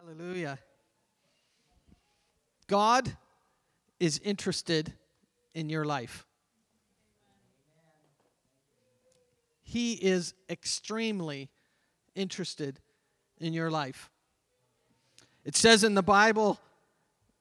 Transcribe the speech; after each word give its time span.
Hallelujah. 0.00 0.60
God 2.68 3.16
is 3.98 4.20
interested 4.22 4.92
in 5.54 5.68
your 5.68 5.84
life. 5.84 6.24
He 9.62 9.94
is 9.94 10.34
extremely 10.48 11.48
interested 12.14 12.78
in 13.40 13.52
your 13.52 13.72
life. 13.72 14.08
It 15.44 15.56
says 15.56 15.82
in 15.82 15.94
the 15.94 16.02
Bible, 16.02 16.60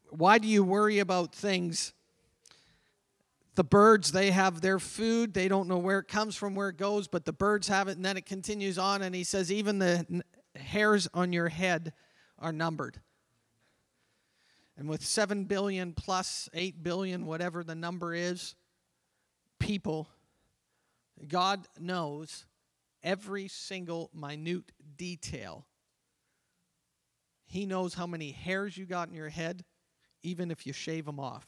why 0.10 0.40
do 0.40 0.48
you 0.48 0.64
worry 0.64 0.98
about 0.98 1.36
things? 1.36 1.94
The 3.54 3.64
birds, 3.64 4.12
they 4.12 4.32
have 4.32 4.62
their 4.62 4.80
food. 4.80 5.36
They 5.36 5.48
don't 5.48 5.68
know 5.68 5.78
where 5.78 6.00
it 6.00 6.08
comes 6.08 6.36
from, 6.36 6.56
where 6.56 6.70
it 6.70 6.78
goes, 6.78 7.08
but 7.08 7.24
the 7.24 7.34
birds 7.34 7.68
have 7.68 7.88
it. 7.88 7.98
And 7.98 8.06
then 8.06 8.18
it 8.18 8.26
continues 8.26 8.80
on, 8.80 9.04
and 9.04 9.14
he 9.14 9.24
says, 9.24 9.52
even 9.52 9.78
the 9.78 10.24
hairs 10.56 11.08
on 11.14 11.34
your 11.34 11.50
head 11.50 11.94
are 12.40 12.52
numbered. 12.52 13.00
And 14.78 14.88
with 14.88 15.04
7 15.04 15.46
billion 15.46 15.94
plus 15.94 16.50
8 16.54 16.84
billion, 16.84 17.26
whatever 17.26 17.64
the 17.64 17.76
number 17.76 18.14
is, 18.14 18.56
people, 19.60 20.08
God 21.28 21.68
knows 21.80 22.46
every 23.04 23.48
single 23.48 24.12
minute 24.14 24.72
detail. 24.96 25.66
He 27.46 27.66
knows 27.66 27.94
how 27.94 28.06
many 28.06 28.32
hairs 28.32 28.78
you 28.78 28.86
got 28.86 29.08
in 29.08 29.16
your 29.16 29.30
head, 29.30 29.64
even 30.22 30.52
if 30.52 30.68
you 30.68 30.74
shave 30.74 31.06
them 31.06 31.20
off. 31.20 31.48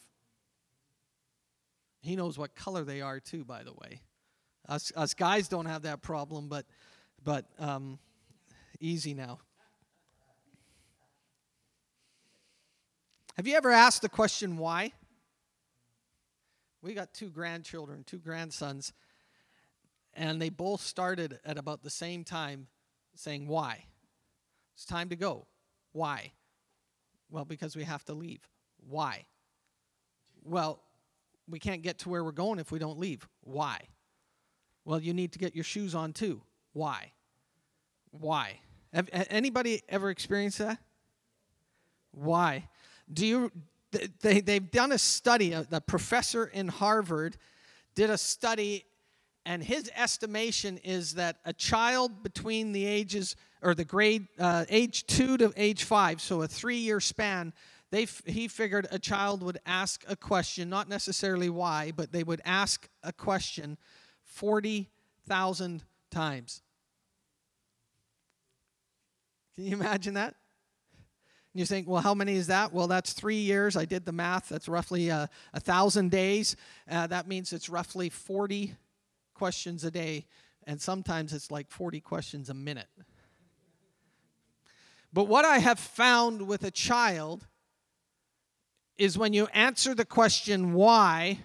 He 2.02 2.16
knows 2.16 2.38
what 2.38 2.56
color 2.56 2.84
they 2.84 3.02
are, 3.02 3.20
too, 3.20 3.44
by 3.44 3.64
the 3.64 3.74
way. 3.74 4.02
Us, 4.68 4.92
us 4.96 5.14
guys 5.14 5.48
don't 5.48 5.66
have 5.66 5.82
that 5.82 6.02
problem, 6.02 6.48
but, 6.48 6.66
but 7.24 7.46
um, 7.60 8.00
easy 8.80 9.14
now. 9.14 9.40
Have 13.40 13.48
you 13.48 13.56
ever 13.56 13.72
asked 13.72 14.02
the 14.02 14.10
question 14.10 14.58
why? 14.58 14.92
We 16.82 16.94
got 16.94 17.14
two 17.14 17.30
grandchildren, 17.30 18.04
two 18.06 18.18
grandsons, 18.18 18.92
and 20.14 20.42
they 20.42 20.50
both 20.50 20.82
started 20.82 21.40
at 21.46 21.58
about 21.58 21.82
the 21.82 21.90
same 21.90 22.26
time 22.26 22.68
saying, 23.16 23.48
Why? 23.48 23.86
It's 24.76 24.84
time 24.84 25.08
to 25.08 25.16
go. 25.16 25.48
Why? 25.94 26.34
Well, 27.32 27.46
because 27.46 27.78
we 27.78 27.86
have 27.86 28.04
to 28.08 28.14
leave. 28.14 28.46
Why? 28.90 29.26
Well, 30.44 30.84
we 31.48 31.60
can't 31.60 31.82
get 31.82 32.00
to 32.00 32.10
where 32.10 32.26
we're 32.26 32.34
going 32.34 32.60
if 32.60 32.74
we 32.74 32.80
don't 32.80 33.00
leave. 33.00 33.26
Why? 33.40 33.80
Well, 34.84 35.00
you 35.00 35.14
need 35.14 35.32
to 35.32 35.40
get 35.40 35.56
your 35.56 35.64
shoes 35.64 35.96
on 35.96 36.12
too. 36.12 36.42
Why? 36.74 37.14
Why? 38.12 38.60
Have, 38.92 39.08
anybody 39.14 39.82
ever 39.88 40.10
experienced 40.10 40.58
that? 40.58 40.78
Why? 42.12 42.68
Do 43.12 43.26
you, 43.26 43.52
they, 44.22 44.42
they've 44.42 44.72
done 44.72 44.92
a 44.92 44.98
study, 44.98 45.54
a, 45.54 45.66
a 45.72 45.82
professor 45.82 46.46
in 46.46 46.68
Harvard 46.68 47.38
did 47.96 48.10
a 48.10 48.18
study, 48.18 48.86
and 49.46 49.64
his 49.64 49.92
estimation 49.96 50.78
is 50.84 51.16
that 51.16 51.38
a 51.46 51.54
child 51.54 52.24
between 52.24 52.72
the 52.72 52.86
ages, 52.86 53.36
or 53.62 53.74
the 53.74 53.84
grade, 53.84 54.28
uh, 54.40 54.66
age 54.70 55.06
two 55.08 55.38
to 55.38 55.52
age 55.58 55.84
five, 55.84 56.22
so 56.22 56.42
a 56.42 56.48
three 56.48 56.78
year 56.78 57.00
span, 57.00 57.52
they, 57.92 58.06
he 58.26 58.48
figured 58.48 58.88
a 58.92 59.00
child 59.00 59.42
would 59.42 59.58
ask 59.66 60.04
a 60.08 60.16
question, 60.16 60.70
not 60.70 60.88
necessarily 60.88 61.50
why, 61.50 61.92
but 61.96 62.12
they 62.12 62.24
would 62.24 62.42
ask 62.46 62.88
a 63.04 63.12
question 63.12 63.78
40,000 64.26 65.84
times. 66.12 66.62
Can 69.56 69.66
you 69.66 69.74
imagine 69.74 70.14
that? 70.14 70.36
And 71.54 71.60
you 71.60 71.66
think, 71.66 71.88
well, 71.88 72.02
how 72.02 72.14
many 72.14 72.36
is 72.36 72.48
that? 72.48 72.74
Well, 72.74 72.88
that's 72.88 73.14
three 73.14 73.40
years. 73.40 73.76
I 73.76 73.86
did 73.86 74.06
the 74.06 74.12
math. 74.12 74.50
That's 74.50 74.68
roughly 74.68 75.10
uh, 75.10 75.28
a 75.54 75.60
thousand 75.60 76.12
days. 76.12 76.56
Uh, 76.90 77.08
that 77.08 77.28
means 77.28 77.54
it's 77.54 77.70
roughly 77.70 78.10
40 78.10 78.76
questions 79.34 79.84
a 79.84 79.90
day, 79.90 80.28
and 80.68 80.80
sometimes 80.80 81.34
it's 81.34 81.50
like 81.50 81.72
40 81.72 82.02
questions 82.02 82.50
a 82.50 82.54
minute. 82.54 82.88
But 85.12 85.24
what 85.24 85.44
I 85.44 85.58
have 85.58 85.80
found 85.80 86.44
with 86.48 86.64
a 86.64 86.72
child 86.72 87.48
is 88.98 89.18
when 89.18 89.34
you 89.34 89.48
answer 89.54 89.96
the 89.96 90.06
question 90.06 90.74
why, 90.74 91.40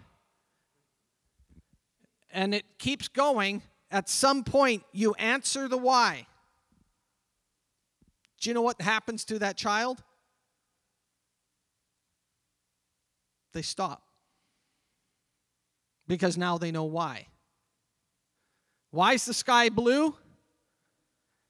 and 2.30 2.54
it 2.54 2.64
keeps 2.78 3.08
going, 3.08 3.62
at 3.90 4.08
some 4.10 4.44
point 4.44 4.82
you 4.92 5.14
answer 5.14 5.68
the 5.68 5.78
why. 5.78 6.26
Do 8.44 8.50
you 8.50 8.54
know 8.54 8.60
what 8.60 8.78
happens 8.78 9.24
to 9.24 9.38
that 9.38 9.56
child? 9.56 10.02
They 13.54 13.62
stop. 13.62 14.02
Because 16.06 16.36
now 16.36 16.58
they 16.58 16.70
know 16.70 16.84
why. 16.84 17.28
Why 18.90 19.14
is 19.14 19.24
the 19.24 19.32
sky 19.32 19.70
blue? 19.70 20.14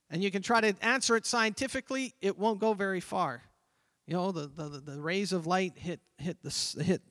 And 0.09 0.22
you 0.22 0.31
can 0.31 0.41
try 0.41 0.60
to 0.60 0.72
answer 0.82 1.16
it 1.16 1.27
scientifically, 1.27 2.15
it 2.21 2.38
won't 2.38 2.60
go 2.60 2.75
very 2.75 3.00
far. 3.00 3.43
You 4.06 4.15
know, 4.15 4.31
the, 4.31 4.47
the, 4.47 4.69
the 4.78 5.00
rays 5.00 5.32
of 5.32 5.49
light 5.49 5.72
hit, 5.75 5.99
hit, 6.19 6.44
the, 6.44 6.84
hit 6.84 7.03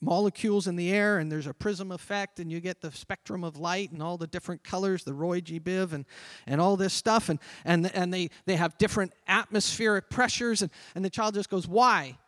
molecules 0.00 0.66
in 0.68 0.76
the 0.76 0.92
air 0.92 1.18
and 1.18 1.30
there's 1.30 1.46
a 1.46 1.54
prism 1.54 1.90
effect 1.90 2.38
and 2.38 2.52
you 2.52 2.60
get 2.60 2.80
the 2.80 2.92
spectrum 2.92 3.42
of 3.42 3.56
light 3.56 3.90
and 3.90 4.02
all 4.02 4.16
the 4.16 4.26
different 4.26 4.62
colors 4.62 5.04
the 5.04 5.14
roy 5.14 5.40
g. 5.40 5.58
Biv 5.58 5.92
and, 5.92 6.04
and 6.46 6.60
all 6.60 6.76
this 6.76 6.94
stuff. 6.94 7.28
And, 7.28 7.38
and, 7.64 7.92
and 7.94 8.14
they, 8.14 8.30
they 8.46 8.56
have 8.56 8.78
different 8.78 9.12
atmospheric 9.26 10.08
pressures. 10.08 10.62
And, 10.62 10.70
and 10.94 11.04
the 11.04 11.10
child 11.10 11.34
just 11.34 11.50
goes 11.50 11.66
why? 11.66 12.18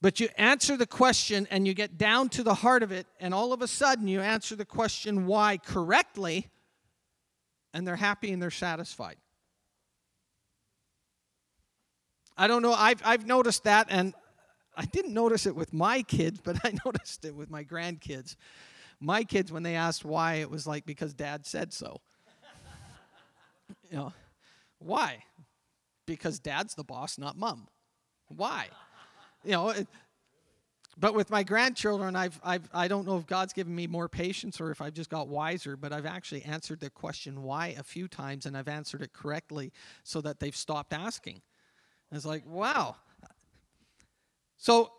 But 0.00 0.20
you 0.20 0.28
answer 0.36 0.76
the 0.76 0.86
question 0.86 1.48
and 1.50 1.66
you 1.66 1.74
get 1.74 1.98
down 1.98 2.28
to 2.30 2.42
the 2.42 2.54
heart 2.54 2.82
of 2.82 2.92
it. 2.92 3.06
And 3.18 3.32
all 3.32 3.52
of 3.52 3.62
a 3.62 3.68
sudden 3.68 4.06
you 4.06 4.20
answer 4.20 4.54
the 4.54 4.66
question 4.66 5.26
why? 5.26 5.56
correctly. 5.56 6.48
And 7.72 7.86
they're 7.86 7.96
happy 7.96 8.32
and 8.32 8.42
they're 8.42 8.50
satisfied. 8.50 9.16
I 12.36 12.46
don't 12.46 12.62
know. 12.62 12.72
I've, 12.72 13.02
I've 13.04 13.26
noticed 13.26 13.64
that. 13.64 13.88
And 13.90 14.14
I 14.78 14.84
didn't 14.84 15.12
notice 15.12 15.44
it 15.44 15.56
with 15.56 15.72
my 15.74 16.02
kids, 16.02 16.40
but 16.42 16.56
I 16.64 16.72
noticed 16.84 17.24
it 17.24 17.34
with 17.34 17.50
my 17.50 17.64
grandkids. 17.64 18.36
My 19.00 19.24
kids, 19.24 19.52
when 19.52 19.64
they 19.64 19.74
asked 19.74 20.04
why, 20.04 20.34
it 20.34 20.50
was 20.50 20.66
like 20.66 20.86
because 20.86 21.12
dad 21.12 21.44
said 21.44 21.72
so. 21.72 22.00
you 23.90 23.96
know, 23.96 24.12
why? 24.78 25.24
Because 26.06 26.38
dad's 26.38 26.74
the 26.74 26.84
boss, 26.84 27.18
not 27.18 27.36
mom. 27.36 27.66
Why? 28.28 28.68
You 29.44 29.52
know, 29.52 29.68
it, 29.70 29.88
but 30.96 31.14
with 31.14 31.30
my 31.30 31.42
grandchildren, 31.42 32.16
I've, 32.16 32.40
I've, 32.42 32.68
I 32.72 32.88
don't 32.88 33.06
know 33.06 33.18
if 33.18 33.26
God's 33.26 33.52
given 33.52 33.74
me 33.74 33.86
more 33.86 34.08
patience 34.08 34.60
or 34.60 34.70
if 34.70 34.80
I've 34.80 34.94
just 34.94 35.10
got 35.10 35.28
wiser, 35.28 35.76
but 35.76 35.92
I've 35.92 36.06
actually 36.06 36.42
answered 36.42 36.80
the 36.80 36.90
question 36.90 37.42
why 37.42 37.68
a 37.78 37.82
few 37.82 38.08
times 38.08 38.46
and 38.46 38.56
I've 38.56 38.68
answered 38.68 39.02
it 39.02 39.12
correctly 39.12 39.72
so 40.02 40.20
that 40.22 40.40
they've 40.40 40.56
stopped 40.56 40.92
asking. 40.92 41.40
And 42.10 42.16
it's 42.16 42.26
like, 42.26 42.44
wow, 42.46 42.96
so 44.58 44.90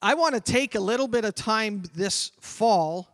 I 0.00 0.14
want 0.14 0.34
to 0.34 0.40
take 0.40 0.74
a 0.74 0.80
little 0.80 1.08
bit 1.08 1.24
of 1.24 1.34
time 1.34 1.82
this 1.94 2.30
fall 2.40 3.08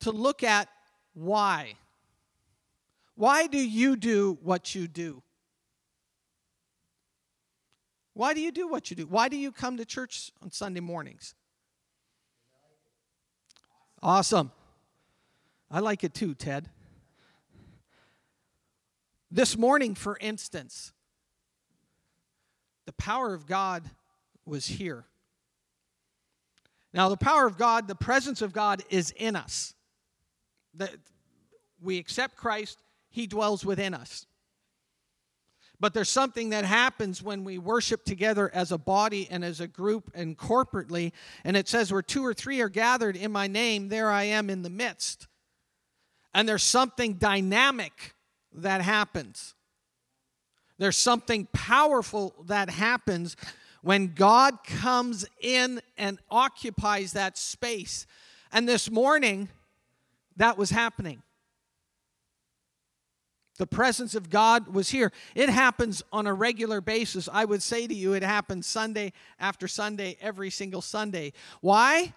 to 0.00 0.10
look 0.10 0.42
at 0.42 0.68
why. 1.12 1.74
Why 3.14 3.46
do 3.46 3.58
you 3.58 3.94
do 3.94 4.38
what 4.42 4.74
you 4.74 4.88
do? 4.88 5.22
Why 8.14 8.32
do 8.32 8.40
you 8.40 8.50
do 8.50 8.66
what 8.66 8.90
you 8.90 8.96
do? 8.96 9.06
Why 9.06 9.28
do 9.28 9.36
you 9.36 9.52
come 9.52 9.76
to 9.76 9.84
church 9.84 10.32
on 10.42 10.50
Sunday 10.50 10.80
mornings? 10.80 11.34
Awesome. 14.02 14.50
I 15.70 15.80
like 15.80 16.04
it 16.04 16.14
too, 16.14 16.34
Ted. 16.34 16.70
This 19.30 19.58
morning, 19.58 19.94
for 19.94 20.16
instance, 20.20 20.92
the 22.86 22.92
power 22.92 23.34
of 23.34 23.46
God 23.46 23.90
was 24.46 24.66
here. 24.66 25.04
Now, 26.92 27.08
the 27.08 27.16
power 27.16 27.46
of 27.46 27.58
God, 27.58 27.88
the 27.88 27.94
presence 27.94 28.40
of 28.40 28.52
God 28.52 28.82
is 28.88 29.12
in 29.16 29.34
us. 29.34 29.74
That 30.74 30.94
we 31.82 31.98
accept 31.98 32.36
Christ, 32.36 32.78
He 33.10 33.26
dwells 33.26 33.64
within 33.64 33.94
us. 33.94 34.26
But 35.80 35.92
there's 35.92 36.08
something 36.08 36.50
that 36.50 36.64
happens 36.64 37.22
when 37.22 37.44
we 37.44 37.58
worship 37.58 38.04
together 38.04 38.50
as 38.54 38.70
a 38.70 38.78
body 38.78 39.28
and 39.30 39.44
as 39.44 39.60
a 39.60 39.66
group 39.66 40.10
and 40.14 40.38
corporately. 40.38 41.12
And 41.42 41.56
it 41.56 41.68
says, 41.68 41.92
Where 41.92 42.00
two 42.00 42.24
or 42.24 42.32
three 42.32 42.60
are 42.60 42.68
gathered 42.68 43.16
in 43.16 43.32
my 43.32 43.48
name, 43.48 43.88
there 43.88 44.10
I 44.10 44.24
am 44.24 44.48
in 44.48 44.62
the 44.62 44.70
midst. 44.70 45.26
And 46.32 46.48
there's 46.48 46.62
something 46.62 47.14
dynamic 47.14 48.14
that 48.52 48.80
happens. 48.80 49.54
There's 50.78 50.96
something 50.96 51.48
powerful 51.52 52.34
that 52.46 52.70
happens 52.70 53.36
when 53.84 54.14
God 54.14 54.64
comes 54.64 55.26
in 55.42 55.82
and 55.98 56.18
occupies 56.30 57.12
that 57.12 57.36
space. 57.36 58.06
And 58.50 58.66
this 58.66 58.90
morning, 58.90 59.50
that 60.36 60.56
was 60.56 60.70
happening. 60.70 61.22
The 63.58 63.66
presence 63.66 64.14
of 64.14 64.30
God 64.30 64.68
was 64.68 64.88
here. 64.88 65.12
It 65.34 65.50
happens 65.50 66.02
on 66.10 66.26
a 66.26 66.32
regular 66.32 66.80
basis. 66.80 67.28
I 67.30 67.44
would 67.44 67.62
say 67.62 67.86
to 67.86 67.94
you, 67.94 68.14
it 68.14 68.22
happens 68.22 68.66
Sunday 68.66 69.12
after 69.38 69.68
Sunday, 69.68 70.16
every 70.18 70.48
single 70.48 70.80
Sunday. 70.80 71.34
Why? 71.60 72.14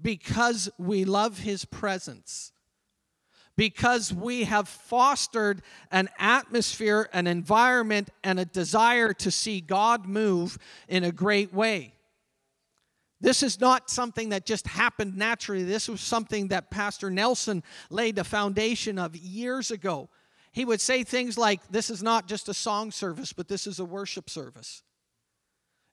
Because 0.00 0.70
we 0.78 1.04
love 1.04 1.40
His 1.40 1.64
presence. 1.64 2.52
Because 3.56 4.12
we 4.12 4.44
have 4.44 4.68
fostered 4.68 5.62
an 5.90 6.08
atmosphere, 6.18 7.08
an 7.12 7.26
environment, 7.26 8.08
and 8.24 8.40
a 8.40 8.44
desire 8.44 9.12
to 9.14 9.30
see 9.30 9.60
God 9.60 10.06
move 10.06 10.58
in 10.88 11.04
a 11.04 11.12
great 11.12 11.52
way. 11.52 11.94
This 13.20 13.44
is 13.44 13.60
not 13.60 13.88
something 13.88 14.30
that 14.30 14.46
just 14.46 14.66
happened 14.66 15.16
naturally. 15.16 15.62
This 15.62 15.88
was 15.88 16.00
something 16.00 16.48
that 16.48 16.70
Pastor 16.70 17.08
Nelson 17.08 17.62
laid 17.88 18.16
the 18.16 18.24
foundation 18.24 18.98
of 18.98 19.14
years 19.14 19.70
ago. 19.70 20.08
He 20.50 20.64
would 20.64 20.80
say 20.80 21.04
things 21.04 21.38
like, 21.38 21.60
This 21.68 21.88
is 21.88 22.02
not 22.02 22.26
just 22.26 22.48
a 22.48 22.54
song 22.54 22.90
service, 22.90 23.32
but 23.32 23.48
this 23.48 23.66
is 23.66 23.78
a 23.78 23.84
worship 23.84 24.28
service. 24.28 24.82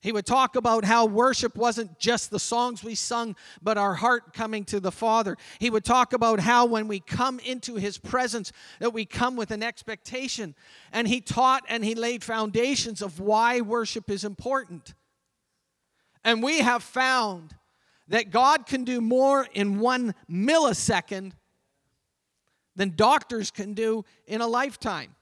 He 0.02 0.14
would 0.14 0.26
talk 0.26 0.56
about 0.56 0.86
how 0.86 1.06
worship 1.06 1.58
wasn't 1.58 2.00
just 2.00 2.32
the 2.32 2.40
songs 2.40 2.84
we 2.84 2.96
sung, 2.96 3.36
but 3.62 3.78
our 3.78 3.96
heart 3.96 4.34
coming 4.34 4.64
to 4.66 4.80
the 4.80 4.94
Father. 4.94 5.36
He 5.60 5.70
would 5.70 5.84
talk 5.84 6.14
about 6.14 6.40
how 6.40 6.66
when 6.66 6.88
we 6.88 7.02
come 7.02 7.40
into 7.40 7.76
His 7.76 7.98
presence, 7.98 8.54
that 8.80 8.94
we 8.94 9.04
come 9.04 9.36
with 9.36 9.52
an 9.52 9.62
expectation. 9.62 10.56
And 10.94 11.08
he 11.08 11.20
taught 11.20 11.64
and 11.68 11.84
he 11.84 11.96
laid 11.96 12.24
foundations 12.24 13.02
of 13.02 13.20
why 13.20 13.60
worship 13.60 14.10
is 14.10 14.24
important. 14.24 14.94
And 16.24 16.42
we 16.42 16.60
have 16.60 16.82
found 16.82 17.56
that 18.08 18.32
God 18.32 18.66
can 18.66 18.86
do 18.86 19.02
more 19.02 19.48
in 19.54 19.80
one 19.80 20.16
millisecond 20.30 21.34
than 22.76 22.94
doctors 22.96 23.52
can 23.52 23.74
do 23.74 24.06
in 24.26 24.40
a 24.40 24.48
lifetime. 24.48 25.16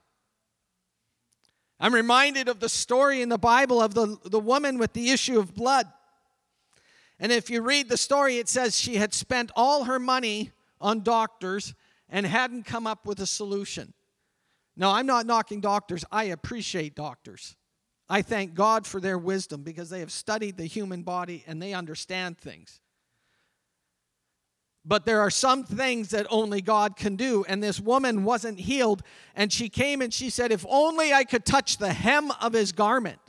I'm 1.80 1.94
reminded 1.94 2.48
of 2.48 2.60
the 2.60 2.70
story 2.70 3.22
in 3.22 3.30
the 3.30 3.38
Bible 3.38 3.82
of 3.82 3.94
the, 3.94 4.18
the 4.26 4.40
woman 4.40 4.78
with 4.78 4.94
the 4.94 5.12
issue 5.12 5.40
of 5.40 5.54
blood. 5.54 5.88
And 7.20 7.32
if 7.32 7.50
you 7.50 7.62
read 7.62 7.90
the 7.90 7.98
story, 7.98 8.38
it 8.38 8.50
says 8.50 8.80
she 8.80 8.96
had 8.96 9.14
spent 9.14 9.52
all 9.56 9.86
her 9.86 10.00
money 10.00 10.52
on 10.80 11.02
doctors 11.02 11.74
and 12.10 12.26
hadn't 12.26 12.64
come 12.64 12.88
up 12.88 13.06
with 13.06 13.20
a 13.20 13.28
solution. 13.28 13.94
Now, 14.76 14.92
I'm 14.92 15.08
not 15.08 15.26
knocking 15.26 15.62
doctors, 15.62 16.06
I 16.12 16.26
appreciate 16.26 16.96
doctors. 16.96 17.56
I 18.10 18.22
thank 18.22 18.54
God 18.54 18.88
for 18.88 19.02
their 19.02 19.18
wisdom 19.18 19.64
because 19.64 19.90
they 19.90 20.00
have 20.00 20.12
studied 20.12 20.56
the 20.56 20.66
human 20.66 21.02
body 21.02 21.44
and 21.48 21.62
they 21.62 21.74
understand 21.74 22.38
things. 22.38 22.80
But 24.88 25.06
there 25.06 25.20
are 25.20 25.30
some 25.30 25.66
things 25.66 26.10
that 26.12 26.26
only 26.30 26.62
God 26.62 26.96
can 26.96 27.18
do. 27.18 27.44
And 27.50 27.62
this 27.62 27.78
woman 27.78 28.24
wasn't 28.24 28.58
healed. 28.58 29.04
And 29.36 29.52
she 29.52 29.68
came 29.68 30.02
and 30.02 30.14
she 30.14 30.30
said, 30.30 30.54
If 30.54 30.66
only 30.70 31.12
I 31.12 31.26
could 31.26 31.46
touch 31.46 31.78
the 31.78 31.92
hem 31.92 32.32
of 32.42 32.54
his 32.54 32.72
garment. 32.72 33.20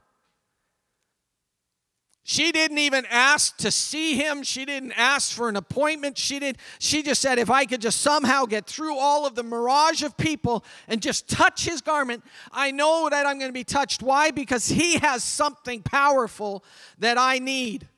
She 2.23 2.53
didn't 2.53 2.79
even 2.79 3.07
ask 3.11 3.57
to 3.57 3.71
see 3.71 4.15
him. 4.15 4.43
She 4.43 4.67
didn't 4.67 4.93
ask 4.93 5.33
for 5.33 5.49
an 5.49 5.57
appointment. 5.57 6.19
She 6.19 6.39
didn't 6.39 6.59
she 6.79 7.03
just 7.03 7.23
said 7.23 7.39
if 7.39 7.51
I 7.51 7.65
could 7.65 7.81
just 7.81 8.03
somehow 8.03 8.45
get 8.45 8.67
through 8.67 8.99
all 8.99 9.27
of 9.27 9.35
the 9.35 9.43
mirage 9.43 10.03
of 10.03 10.15
people 10.17 10.63
and 10.89 11.01
just 11.01 11.27
touch 11.27 11.65
his 11.65 11.81
garment, 11.81 12.23
I 12.53 12.71
know 12.71 13.09
that 13.11 13.25
I'm 13.25 13.39
going 13.39 13.49
to 13.49 13.55
be 13.55 13.65
touched. 13.65 14.03
Why? 14.03 14.31
Because 14.31 14.69
he 14.69 14.99
has 14.99 15.25
something 15.25 15.83
powerful 15.83 16.63
that 16.99 17.17
I 17.17 17.39
need. 17.39 17.89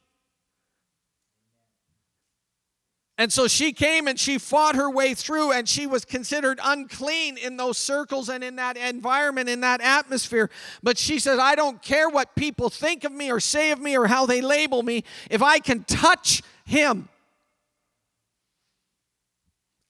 And 3.21 3.31
so 3.31 3.49
she 3.49 3.75
came 3.75 4.09
and 4.09 4.19
she 4.19 4.39
fought 4.39 4.77
her 4.77 4.89
way 4.89 5.13
through, 5.13 5.53
and 5.53 5.69
she 5.69 5.87
was 5.87 6.07
considered 6.07 6.59
unclean 6.65 7.37
in 7.37 7.59
those 7.59 7.77
circles 7.77 8.31
and 8.31 8.43
in 8.43 8.57
that 8.57 8.79
environment, 8.79 9.51
in 9.51 9.61
that 9.61 9.83
atmosphere. 9.83 10.49
But 10.83 10.97
she 10.97 11.19
says, 11.19 11.39
I 11.39 11.55
don't 11.55 11.83
care 11.83 12.09
what 12.09 12.35
people 12.35 12.71
think 12.71 13.05
of 13.05 13.13
me 13.13 13.31
or 13.31 13.39
say 13.39 13.73
of 13.73 13.79
me 13.79 13.95
or 13.99 14.07
how 14.07 14.25
they 14.25 14.41
label 14.41 14.83
me, 14.83 15.05
if 15.29 15.43
I 15.43 15.59
can 15.59 15.85
touch 15.85 16.43
him. 16.65 17.11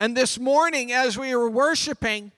And 0.00 0.16
this 0.16 0.36
morning, 0.36 0.90
as 0.90 1.16
we 1.16 1.32
were 1.36 1.48
worshiping, 1.48 2.32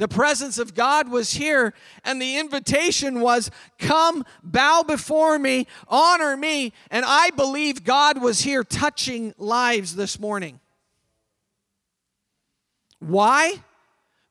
the 0.00 0.08
presence 0.08 0.56
of 0.56 0.74
God 0.74 1.10
was 1.10 1.34
here, 1.34 1.74
and 2.04 2.22
the 2.22 2.38
invitation 2.38 3.20
was 3.20 3.50
come, 3.78 4.24
bow 4.42 4.82
before 4.82 5.38
me, 5.38 5.66
honor 5.88 6.38
me. 6.38 6.72
And 6.90 7.04
I 7.06 7.28
believe 7.28 7.84
God 7.84 8.22
was 8.22 8.40
here 8.40 8.64
touching 8.64 9.34
lives 9.36 9.94
this 9.94 10.18
morning. 10.18 10.58
Why? 12.98 13.62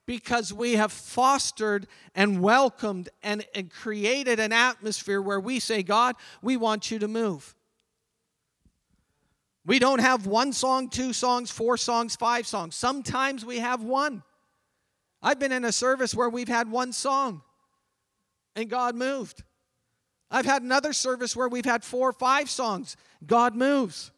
Because 0.07 0.51
we 0.51 0.73
have 0.73 0.91
fostered 0.91 1.85
and 2.15 2.41
welcomed 2.41 3.09
and, 3.21 3.45
and 3.53 3.69
created 3.69 4.39
an 4.39 4.51
atmosphere 4.51 5.21
where 5.21 5.39
we 5.39 5.59
say, 5.59 5.83
God, 5.83 6.15
we 6.41 6.57
want 6.57 6.89
you 6.89 6.97
to 6.97 7.07
move. 7.07 7.53
We 9.67 9.77
don't 9.77 10.01
have 10.01 10.25
one 10.25 10.51
song, 10.51 10.89
two 10.89 11.13
songs, 11.13 11.51
four 11.51 11.77
songs, 11.77 12.15
five 12.15 12.47
songs. 12.47 12.73
Sometimes 12.73 13.45
we 13.45 13.59
have 13.59 13.83
one. 13.83 14.23
I've 15.21 15.39
been 15.39 15.51
in 15.51 15.65
a 15.65 15.71
service 15.71 16.15
where 16.15 16.29
we've 16.29 16.47
had 16.47 16.71
one 16.71 16.93
song 16.93 17.41
and 18.55 18.69
God 18.69 18.95
moved. 18.95 19.43
I've 20.31 20.45
had 20.45 20.61
another 20.61 20.93
service 20.93 21.35
where 21.35 21.49
we've 21.49 21.65
had 21.65 21.83
four 21.83 22.09
or 22.09 22.13
five 22.13 22.49
songs. 22.49 22.95
God 23.25 23.55
moves. 23.55 24.11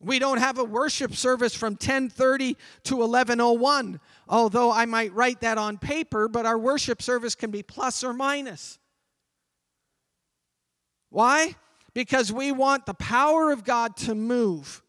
We 0.00 0.18
don't 0.18 0.38
have 0.38 0.58
a 0.58 0.64
worship 0.64 1.14
service 1.14 1.54
from 1.54 1.76
10:30 1.76 2.56
to 2.84 3.02
11:01, 3.02 4.00
although 4.28 4.70
I 4.70 4.84
might 4.84 5.14
write 5.14 5.40
that 5.40 5.56
on 5.56 5.78
paper, 5.78 6.28
but 6.28 6.44
our 6.44 6.58
worship 6.58 7.00
service 7.00 7.34
can 7.34 7.50
be 7.50 7.62
plus 7.62 8.04
or 8.04 8.12
minus. 8.12 8.78
Why? 11.08 11.56
Because 11.94 12.32
we 12.32 12.52
want 12.52 12.84
the 12.84 12.94
power 12.94 13.50
of 13.50 13.64
God 13.64 13.96
to 13.98 14.14
move. 14.14 14.83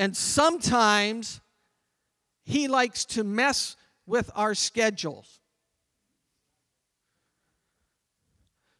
And 0.00 0.16
sometimes 0.16 1.42
he 2.42 2.68
likes 2.68 3.04
to 3.04 3.22
mess 3.22 3.76
with 4.06 4.30
our 4.34 4.54
schedules. 4.54 5.40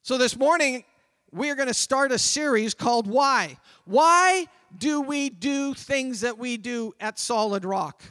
So 0.00 0.17
this 0.17 0.34
morning, 0.34 0.82
we're 1.31 1.56
going 1.56 1.69
to 1.69 1.75
start 1.75 2.11
a 2.11 2.19
series 2.19 2.72
called 2.72 3.06
Why? 3.06 3.58
Why 3.84 4.46
do 4.75 5.02
we 5.02 5.28
do 5.28 5.75
things 5.75 6.22
that 6.22 6.38
we 6.38 6.56
do 6.56 6.94
at 6.99 7.19
Solid 7.19 7.66
Rock? 7.66 8.02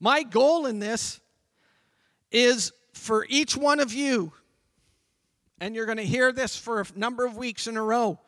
My 0.00 0.22
goal 0.22 0.66
in 0.66 0.80
this 0.80 1.18
is 2.30 2.72
for 2.92 3.24
each 3.30 3.56
one 3.56 3.80
of 3.80 3.94
you, 3.94 4.34
and 5.62 5.74
you're 5.74 5.86
going 5.86 5.96
to 5.96 6.04
hear 6.04 6.30
this 6.30 6.54
for 6.54 6.82
a 6.82 6.86
number 6.94 7.24
of 7.24 7.38
weeks 7.38 7.66
in 7.66 7.78
a 7.78 7.82
row 7.82 8.18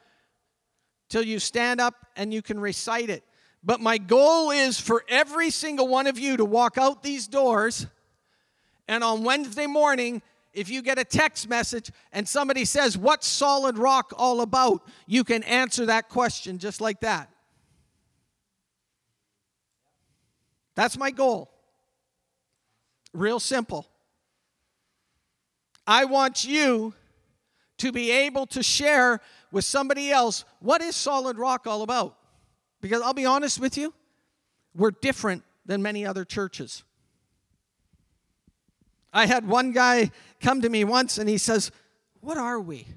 till 1.15 1.23
you 1.23 1.39
stand 1.39 1.81
up 1.81 1.95
and 2.17 2.35
you 2.35 2.43
can 2.43 2.59
recite 2.59 3.09
it. 3.09 3.23
But 3.63 3.81
my 3.81 3.99
goal 3.99 4.51
is 4.51 4.81
for 4.81 5.05
every 5.09 5.51
single 5.51 5.87
one 5.87 6.09
of 6.09 6.19
you 6.19 6.37
to 6.37 6.45
walk 6.45 6.77
out 6.77 7.05
these 7.05 7.29
doors, 7.29 7.87
and 8.89 9.05
on 9.05 9.23
Wednesday 9.23 9.69
morning, 9.69 10.23
if 10.53 10.69
you 10.69 10.83
get 10.83 10.99
a 10.99 11.05
text 11.05 11.49
message 11.49 11.93
and 12.11 12.29
somebody 12.29 12.65
says, 12.65 12.99
What's 12.99 13.29
solid 13.29 13.79
rock 13.79 14.13
all 14.17 14.41
about? 14.41 14.83
you 15.07 15.23
can 15.23 15.45
answer 15.45 15.87
that 15.87 16.09
question 16.09 16.59
just 16.59 16.81
like 16.81 16.99
that. 17.03 17.31
That's 20.75 20.99
my 20.99 21.13
goal. 21.13 21.49
Real 23.13 23.39
simple. 23.39 23.87
I 25.87 26.07
want 26.07 26.45
you 26.45 26.93
to 27.79 27.93
be 27.93 28.11
able 28.11 28.47
to 28.47 28.63
share 28.63 29.21
with 29.55 29.65
somebody 29.65 30.11
else 30.11 30.45
what 30.59 30.83
is 30.83 30.97
solid 30.97 31.39
rock 31.39 31.65
all 31.67 31.83
about. 31.83 32.17
Because 32.81 33.01
I'll 33.01 33.15
be 33.15 33.25
honest 33.25 33.61
with 33.61 33.79
you, 33.79 33.95
we're 34.75 34.91
different 34.91 35.45
than 35.65 35.81
many 35.81 36.05
other 36.05 36.25
churches. 36.25 36.83
I 39.13 39.27
had 39.27 39.47
one 39.47 39.71
guy 39.71 40.11
come 40.41 40.61
to 40.63 40.69
me 40.69 40.83
once 40.83 41.19
and 41.19 41.29
he 41.29 41.39
says, 41.39 41.71
What 42.21 42.37
are 42.37 42.61
we? 42.61 42.89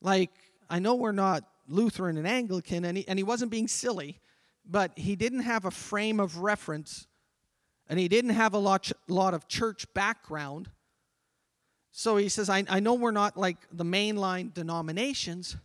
Like, 0.00 0.30
I 0.70 0.78
know 0.78 0.94
we're 0.94 1.10
not 1.10 1.42
Lutheran 1.66 2.16
and 2.16 2.28
Anglican, 2.28 2.84
and 2.84 2.98
he, 2.98 3.08
and 3.08 3.18
he 3.18 3.24
wasn't 3.24 3.50
being 3.50 3.66
silly, 3.66 4.20
but 4.64 4.92
he 4.96 5.16
didn't 5.16 5.40
have 5.40 5.64
a 5.64 5.70
frame 5.72 6.20
of 6.20 6.38
reference 6.38 7.08
and 7.88 7.98
he 7.98 8.06
didn't 8.06 8.30
have 8.30 8.54
a 8.54 8.58
lot, 8.58 8.90
lot 9.08 9.34
of 9.34 9.48
church 9.48 9.92
background. 9.94 10.70
So 11.96 12.16
he 12.16 12.28
says, 12.28 12.50
I, 12.50 12.64
I 12.68 12.80
know 12.80 12.94
we're 12.94 13.12
not 13.12 13.36
like 13.36 13.56
the 13.72 13.84
mainline 13.84 14.52
denominations, 14.52 15.56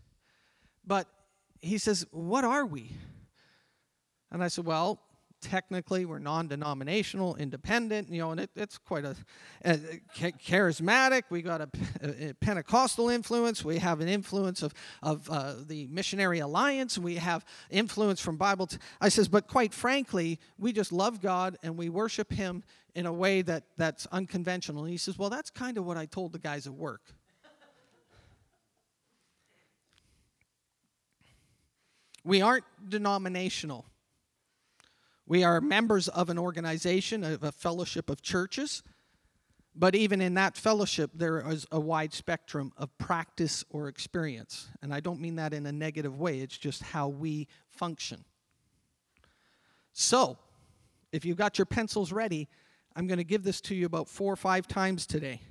but 0.86 1.07
he 1.59 1.79
says, 1.79 2.05
What 2.12 2.43
are 2.43 2.67
we? 2.67 2.91
And 4.31 4.43
I 4.43 4.48
said, 4.48 4.63
Well, 4.63 5.00
technically 5.41 6.05
we're 6.05 6.19
non-denominational 6.19 7.36
independent 7.36 8.10
you 8.10 8.19
know 8.19 8.31
and 8.31 8.41
it, 8.41 8.50
it's 8.55 8.77
quite 8.77 9.05
a, 9.05 9.15
a, 9.65 9.77
charismatic 10.46 11.24
we 11.29 11.41
got 11.41 11.62
a, 11.62 11.69
a, 12.01 12.34
pentecostal 12.36 13.10
influence 13.10 13.63
we 13.63 13.77
have 13.77 14.01
an 14.01 14.08
influence 14.08 14.62
of, 14.62 14.74
of 15.01 15.29
uh, 15.29 15.53
the 15.67 15.88
missionary 15.88 16.39
alliance 16.39 16.98
we 16.98 17.15
have 17.15 17.46
influence 17.69 18.19
from 18.19 18.38
bible 18.38 18.67
t- 18.67 18.77
i 19.01 19.10
says 19.10 19.27
but 19.27 19.48
quite 19.48 19.74
frankly 19.74 20.39
we 20.58 20.72
just 20.72 20.91
love 20.91 21.22
god 21.22 21.58
and 21.63 21.77
we 21.77 21.89
worship 21.89 22.31
him 22.31 22.63
in 22.96 23.05
a 23.05 23.13
way 23.13 23.41
that 23.41 23.63
that's 23.77 24.05
unconventional. 24.08 24.84
And 24.84 24.91
he 24.91 24.98
says 24.98 25.17
well 25.17 25.29
that's 25.29 25.50
kind 25.50 25.77
of 25.77 25.86
what 25.86 25.98
i 25.98 26.05
told 26.05 26.34
the 26.34 26.39
guys 26.39 26.67
at 26.67 26.74
work. 26.74 27.01
We 32.25 32.41
aren't 32.41 32.65
denominational 32.89 33.86
we 35.29 35.43
are 35.43 35.62
members 35.62 36.07
of 36.07 36.29
an 36.29 36.39
organization, 36.39 37.24
of 37.24 37.43
a 37.43 37.51
fellowship 37.51 38.09
of 38.09 38.24
churches. 38.24 38.81
But 39.75 39.93
even 39.93 40.21
in 40.21 40.33
that 40.33 40.57
fellowship, 40.57 41.12
there 41.13 41.39
is 41.51 41.67
a 41.71 41.79
wide 41.79 42.13
spectrum 42.13 42.74
of 42.75 42.98
practice 42.98 43.63
or 43.69 43.88
experience. 43.88 44.69
And 44.81 44.91
I 44.91 45.00
don't 45.00 45.21
mean 45.21 45.36
that 45.36 45.53
in 45.53 45.67
a 45.67 45.71
negative 45.71 46.19
way, 46.19 46.39
it's 46.39 46.57
just 46.57 46.81
how 46.81 47.07
we 47.09 47.48
function. 47.69 48.25
So, 49.93 50.39
if 51.12 51.24
you've 51.25 51.38
got 51.38 51.59
your 51.59 51.67
pencils 51.67 52.12
ready, 52.12 52.48
I'm 52.95 53.05
going 53.05 53.19
to 53.19 53.24
give 53.24 53.43
this 53.43 53.62
to 53.62 53.75
you 53.75 53.86
about 53.86 54.09
four 54.09 54.33
or 54.33 54.36
five 54.36 54.67
times 54.67 55.05
today. 55.05 55.41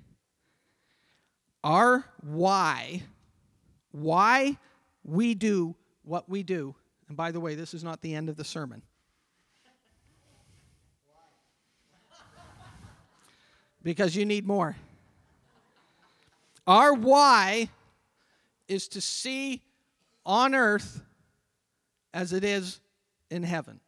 Our 1.62 2.04
why, 2.20 3.02
why 3.92 4.58
we 5.04 5.34
do 5.34 5.76
what 6.02 6.28
we 6.28 6.42
do, 6.42 6.74
and 7.06 7.16
by 7.16 7.30
the 7.30 7.40
way, 7.40 7.54
this 7.54 7.74
is 7.74 7.84
not 7.84 8.02
the 8.02 8.14
end 8.14 8.28
of 8.28 8.36
the 8.36 8.44
sermon. 8.44 8.82
Because 13.88 14.14
you 14.14 14.26
need 14.26 14.46
more. 14.46 14.76
Our 16.66 16.92
why 16.92 17.70
is 18.68 18.86
to 18.88 19.00
see 19.00 19.62
on 20.26 20.54
earth 20.54 21.00
as 22.12 22.34
it 22.34 22.44
is 22.44 22.80
in 23.30 23.42
heaven. 23.42 23.80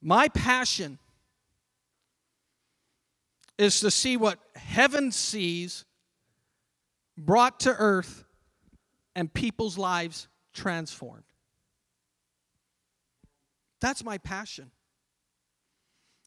My 0.00 0.28
passion 0.28 0.98
is 3.58 3.80
to 3.80 3.90
see 3.90 4.16
what 4.16 4.38
heaven 4.54 5.12
sees 5.12 5.84
brought 7.18 7.60
to 7.60 7.76
earth 7.78 8.24
and 9.14 9.30
people's 9.30 9.76
lives 9.76 10.26
transformed. 10.54 11.24
That's 13.82 14.04
my 14.04 14.16
passion. 14.16 14.70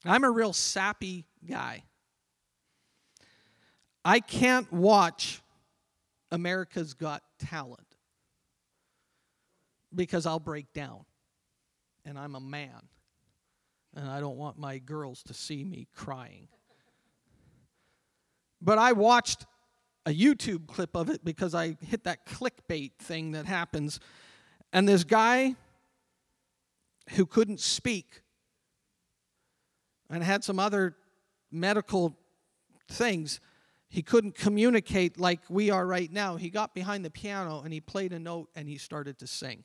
I'm 0.03 0.25
a 0.25 0.29
real 0.29 0.51
sappy 0.51 1.25
guy. 1.47 1.83
I 4.03 4.19
can't 4.19 4.71
watch 4.71 5.41
America's 6.31 6.93
Got 6.93 7.23
Talent 7.39 7.87
because 9.95 10.25
I'll 10.25 10.39
break 10.39 10.73
down. 10.73 11.05
And 12.05 12.19
I'm 12.19 12.35
a 12.35 12.41
man. 12.41 12.89
And 13.95 14.09
I 14.09 14.19
don't 14.19 14.37
want 14.37 14.59
my 14.59 14.77
girls 14.77 15.23
to 15.23 15.33
see 15.33 15.63
me 15.63 15.87
crying. 15.95 16.49
But 18.61 18.77
I 18.77 18.91
watched 18.91 19.45
a 20.05 20.11
YouTube 20.11 20.67
clip 20.67 20.95
of 20.95 21.09
it 21.09 21.23
because 21.23 21.55
I 21.55 21.77
hit 21.81 22.03
that 22.03 22.25
clickbait 22.25 22.91
thing 22.99 23.31
that 23.31 23.45
happens. 23.45 24.01
And 24.73 24.87
this 24.87 25.05
guy 25.05 25.55
who 27.11 27.25
couldn't 27.25 27.59
speak 27.59 28.21
and 30.09 30.23
had 30.23 30.43
some 30.43 30.59
other 30.59 30.95
medical 31.51 32.17
things. 32.89 33.39
He 33.89 34.01
couldn't 34.01 34.35
communicate 34.35 35.19
like 35.19 35.41
we 35.49 35.69
are 35.69 35.85
right 35.85 36.11
now. 36.11 36.35
He 36.35 36.49
got 36.49 36.73
behind 36.73 37.05
the 37.05 37.09
piano 37.09 37.61
and 37.63 37.73
he 37.73 37.79
played 37.79 38.13
a 38.13 38.19
note 38.19 38.49
and 38.55 38.67
he 38.67 38.77
started 38.77 39.19
to 39.19 39.27
sing. 39.27 39.63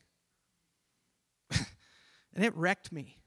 and 1.51 2.45
it 2.45 2.55
wrecked 2.55 2.93
me. 2.93 3.19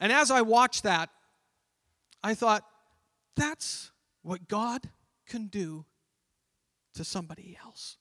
And 0.00 0.12
as 0.12 0.30
I 0.30 0.42
watched 0.42 0.84
that, 0.84 1.10
I 2.22 2.34
thought, 2.34 2.64
that's 3.36 3.90
what 4.22 4.48
God 4.48 4.88
can 5.26 5.46
do 5.46 5.84
to 6.94 7.04
somebody 7.04 7.56
else. 7.64 7.96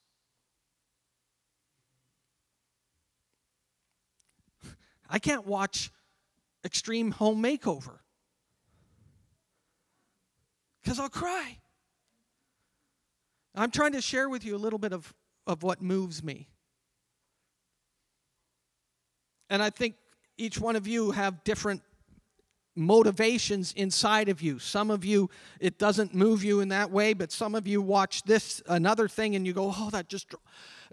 I 5.09 5.19
can't 5.19 5.45
watch 5.45 5.91
Extreme 6.65 7.11
Home 7.11 7.41
Makeover 7.41 7.99
because 10.83 10.99
I'll 10.99 11.09
cry. 11.09 11.57
I'm 13.55 13.71
trying 13.71 13.93
to 13.93 14.01
share 14.01 14.29
with 14.29 14.45
you 14.45 14.55
a 14.55 14.57
little 14.57 14.79
bit 14.79 14.93
of, 14.93 15.13
of 15.47 15.63
what 15.63 15.81
moves 15.81 16.23
me. 16.23 16.47
And 19.49 19.63
I 19.63 19.69
think 19.69 19.95
each 20.37 20.59
one 20.59 20.75
of 20.75 20.87
you 20.87 21.11
have 21.11 21.43
different 21.43 21.81
motivations 22.75 23.73
inside 23.73 24.29
of 24.29 24.41
you. 24.41 24.59
Some 24.59 24.91
of 24.91 25.03
you, 25.03 25.29
it 25.59 25.79
doesn't 25.79 26.13
move 26.13 26.43
you 26.43 26.59
in 26.59 26.69
that 26.69 26.91
way, 26.91 27.13
but 27.13 27.31
some 27.31 27.55
of 27.55 27.67
you 27.67 27.81
watch 27.81 28.23
this, 28.23 28.61
another 28.67 29.07
thing, 29.07 29.35
and 29.35 29.47
you 29.47 29.53
go, 29.53 29.73
oh, 29.75 29.89
that 29.89 30.07
just. 30.07 30.35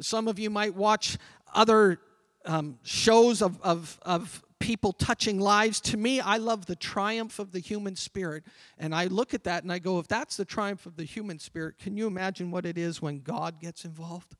Some 0.00 0.26
of 0.26 0.38
you 0.38 0.50
might 0.50 0.74
watch 0.74 1.18
other 1.54 2.00
um, 2.44 2.78
shows 2.82 3.42
of, 3.42 3.60
of, 3.62 3.98
of 4.02 4.44
people 4.58 4.92
touching 4.92 5.38
lives. 5.40 5.80
To 5.82 5.96
me, 5.96 6.20
I 6.20 6.38
love 6.38 6.66
the 6.66 6.76
triumph 6.76 7.38
of 7.38 7.52
the 7.52 7.58
human 7.58 7.96
spirit. 7.96 8.44
And 8.78 8.94
I 8.94 9.06
look 9.06 9.34
at 9.34 9.44
that 9.44 9.62
and 9.62 9.72
I 9.72 9.78
go, 9.78 9.98
if 9.98 10.08
that's 10.08 10.36
the 10.36 10.44
triumph 10.44 10.86
of 10.86 10.96
the 10.96 11.04
human 11.04 11.38
spirit, 11.38 11.78
can 11.78 11.96
you 11.96 12.06
imagine 12.06 12.50
what 12.50 12.64
it 12.64 12.78
is 12.78 13.02
when 13.02 13.20
God 13.20 13.60
gets 13.60 13.84
involved? 13.84 14.36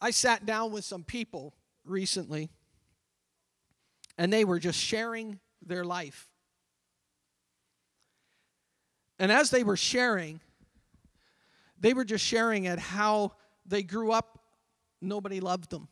I 0.00 0.10
sat 0.10 0.46
down 0.46 0.72
with 0.72 0.84
some 0.84 1.04
people 1.04 1.54
recently 1.84 2.50
and 4.18 4.32
they 4.32 4.44
were 4.44 4.58
just 4.58 4.78
sharing 4.78 5.38
their 5.64 5.84
life. 5.84 6.28
And 9.18 9.32
as 9.32 9.50
they 9.50 9.64
were 9.64 9.76
sharing, 9.76 10.40
they 11.78 11.94
were 11.94 12.04
just 12.04 12.24
sharing 12.24 12.66
at 12.66 12.78
how 12.78 13.32
they 13.66 13.82
grew 13.82 14.12
up 14.12 14.35
nobody 15.06 15.40
loved 15.40 15.70
them. 15.70 15.88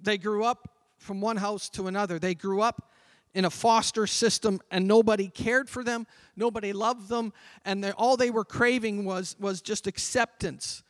They 0.00 0.18
grew 0.18 0.44
up 0.44 0.68
from 0.98 1.20
one 1.20 1.36
house 1.36 1.68
to 1.70 1.86
another. 1.86 2.18
They 2.18 2.34
grew 2.34 2.60
up 2.60 2.90
in 3.34 3.44
a 3.44 3.50
foster 3.50 4.06
system 4.06 4.60
and 4.70 4.88
nobody 4.88 5.28
cared 5.28 5.68
for 5.68 5.84
them, 5.84 6.06
nobody 6.34 6.72
loved 6.72 7.08
them, 7.08 7.32
and 7.64 7.84
all 7.96 8.16
they 8.16 8.30
were 8.30 8.44
craving 8.44 9.04
was, 9.04 9.36
was 9.38 9.60
just 9.60 9.86
acceptance. 9.86 10.82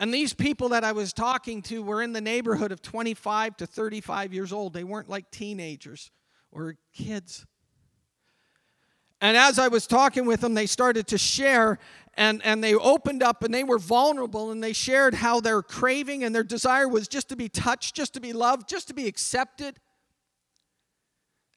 And 0.00 0.12
these 0.12 0.34
people 0.34 0.70
that 0.70 0.84
I 0.84 0.92
was 0.92 1.12
talking 1.12 1.62
to 1.62 1.82
were 1.82 2.02
in 2.02 2.12
the 2.12 2.20
neighborhood 2.20 2.72
of 2.72 2.82
25 2.82 3.56
to 3.58 3.66
35 3.66 4.34
years 4.34 4.52
old. 4.52 4.72
They 4.72 4.84
weren't 4.84 5.08
like 5.08 5.30
teenagers 5.30 6.10
or 6.50 6.76
kids. 6.92 7.46
And 9.20 9.36
as 9.36 9.58
I 9.58 9.68
was 9.68 9.86
talking 9.86 10.26
with 10.26 10.40
them, 10.40 10.54
they 10.54 10.66
started 10.66 11.06
to 11.08 11.18
share 11.18 11.78
and, 12.16 12.44
and 12.44 12.62
they 12.62 12.74
opened 12.74 13.22
up 13.22 13.42
and 13.42 13.52
they 13.52 13.64
were 13.64 13.78
vulnerable 13.78 14.50
and 14.50 14.62
they 14.62 14.72
shared 14.72 15.14
how 15.14 15.40
their 15.40 15.62
craving 15.62 16.24
and 16.24 16.34
their 16.34 16.44
desire 16.44 16.88
was 16.88 17.08
just 17.08 17.28
to 17.30 17.36
be 17.36 17.48
touched, 17.48 17.94
just 17.94 18.14
to 18.14 18.20
be 18.20 18.32
loved, 18.32 18.68
just 18.68 18.88
to 18.88 18.94
be 18.94 19.06
accepted. 19.06 19.76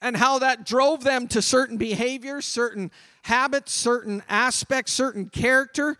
And 0.01 0.15
how 0.15 0.39
that 0.39 0.65
drove 0.65 1.03
them 1.03 1.27
to 1.29 1.41
certain 1.41 1.77
behaviors, 1.77 2.45
certain 2.45 2.91
habits, 3.23 3.71
certain 3.71 4.23
aspects, 4.29 4.91
certain 4.91 5.29
character, 5.29 5.97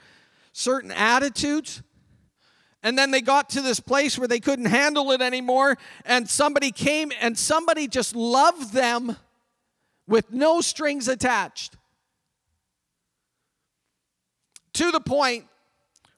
certain 0.54 0.92
attitudes. 0.92 1.82
And 2.84 2.98
then 2.98 3.12
they 3.12 3.22
got 3.22 3.50
to 3.52 3.62
this 3.62 3.80
place 3.80 4.18
where 4.18 4.28
they 4.28 4.40
couldn't 4.40 4.66
handle 4.66 5.12
it 5.12 5.22
anymore, 5.22 5.78
and 6.06 6.30
somebody 6.30 6.72
came 6.72 7.12
and 7.20 7.38
somebody 7.38 7.88
just 7.88 8.16
loved 8.16 8.72
them 8.72 9.18
with 10.08 10.32
no 10.32 10.62
strings 10.62 11.08
attached 11.08 11.76
to 14.78 14.92
the 14.92 15.00
point 15.00 15.46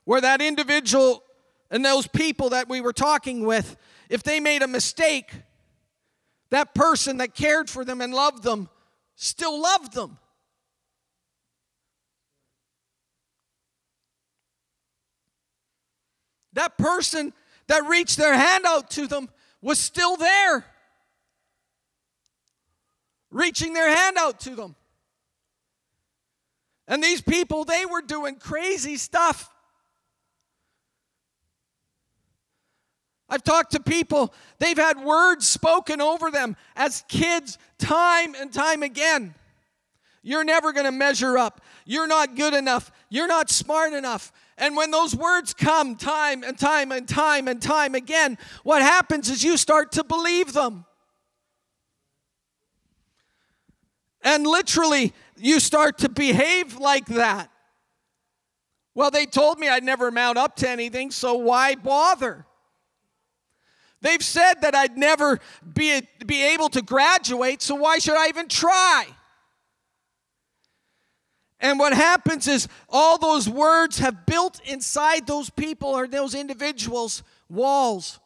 where 0.05 0.21
that 0.21 0.41
individual 0.41 1.23
and 1.71 1.83
those 1.83 2.07
people 2.07 2.49
that 2.49 2.69
we 2.69 2.81
were 2.81 2.93
talking 2.93 3.45
with, 3.45 3.77
if 4.09 4.23
they 4.23 4.39
made 4.39 4.61
a 4.61 4.67
mistake, 4.67 5.31
that 6.49 6.73
person 6.73 7.17
that 7.17 7.35
cared 7.35 7.69
for 7.69 7.85
them 7.85 8.01
and 8.01 8.13
loved 8.13 8.43
them 8.43 8.69
still 9.19 9.61
loved 9.61 9.93
them. 9.93 10.17
That 16.53 16.77
person 16.77 17.33
that 17.67 17.85
reached 17.87 18.17
their 18.17 18.33
hand 18.33 18.65
out 18.65 18.89
to 18.91 19.07
them 19.07 19.29
was 19.61 19.77
still 19.77 20.15
there, 20.15 20.65
reaching 23.29 23.73
their 23.73 23.93
hand 23.93 24.17
out 24.17 24.39
to 24.41 24.55
them. 24.55 24.75
And 26.89 27.03
these 27.03 27.21
people, 27.21 27.63
they 27.63 27.85
were 27.85 28.01
doing 28.01 28.35
crazy 28.35 28.97
stuff. 28.97 29.49
I've 33.29 33.43
talked 33.43 33.73
to 33.73 33.79
people, 33.79 34.33
they've 34.57 34.75
had 34.75 34.99
words 34.99 35.47
spoken 35.47 36.01
over 36.01 36.31
them 36.31 36.57
as 36.75 37.03
kids 37.07 37.59
time 37.77 38.33
and 38.33 38.51
time 38.51 38.81
again. 38.81 39.35
You're 40.23 40.43
never 40.43 40.73
going 40.73 40.87
to 40.87 40.91
measure 40.91 41.37
up. 41.37 41.61
You're 41.85 42.07
not 42.07 42.35
good 42.35 42.55
enough. 42.55 42.91
You're 43.09 43.27
not 43.27 43.51
smart 43.51 43.93
enough. 43.93 44.31
And 44.57 44.75
when 44.75 44.89
those 44.89 45.15
words 45.15 45.53
come 45.53 45.95
time 45.95 46.43
and 46.43 46.57
time 46.57 46.91
and 46.91 47.07
time 47.07 47.47
and 47.47 47.61
time 47.61 47.93
again, 47.93 48.37
what 48.63 48.81
happens 48.81 49.29
is 49.29 49.43
you 49.43 49.57
start 49.57 49.91
to 49.93 50.03
believe 50.03 50.53
them. 50.53 50.85
And 54.21 54.45
literally, 54.45 55.13
you 55.39 55.59
start 55.59 55.99
to 55.99 56.09
behave 56.09 56.77
like 56.77 57.05
that. 57.07 57.51
Well, 58.95 59.11
they 59.11 59.25
told 59.25 59.59
me 59.59 59.69
I'd 59.69 59.83
never 59.83 60.11
mount 60.11 60.37
up 60.37 60.55
to 60.57 60.69
anything, 60.69 61.11
so 61.11 61.35
why 61.35 61.75
bother? 61.75 62.45
They've 64.01 64.23
said 64.23 64.61
that 64.61 64.75
I'd 64.75 64.97
never 64.97 65.39
be, 65.73 66.01
be 66.25 66.43
able 66.53 66.69
to 66.69 66.81
graduate, 66.81 67.61
so 67.61 67.75
why 67.75 67.99
should 67.99 68.15
I 68.15 68.27
even 68.27 68.47
try? 68.47 69.07
And 71.59 71.77
what 71.77 71.93
happens 71.93 72.47
is 72.47 72.67
all 72.87 73.17
those 73.17 73.49
words 73.49 73.99
have 73.99 74.25
built 74.25 74.61
inside 74.65 75.27
those 75.27 75.49
people 75.49 75.89
or 75.89 76.07
those 76.07 76.33
individuals 76.33 77.23
walls, 77.49 78.19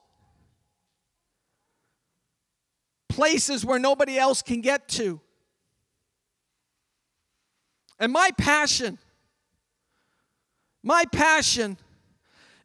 places 3.09 3.65
where 3.65 3.79
nobody 3.79 4.17
else 4.17 4.41
can 4.41 4.61
get 4.61 4.87
to. 4.89 5.19
And 7.99 8.11
my 8.11 8.31
passion, 8.37 8.97
my 10.81 11.05
passion 11.11 11.77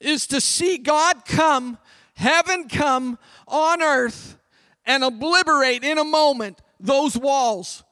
is 0.01 0.27
to 0.29 0.41
see 0.41 0.79
God 0.79 1.25
come 1.25 1.79
heaven 2.19 2.69
come 2.69 3.17
on 3.47 3.81
earth 3.81 4.37
and 4.85 5.05
obliterate 5.05 5.85
in 5.85 5.99
a 5.99 6.05
moment 6.05 6.61
those 6.81 7.17
walls. 7.17 7.85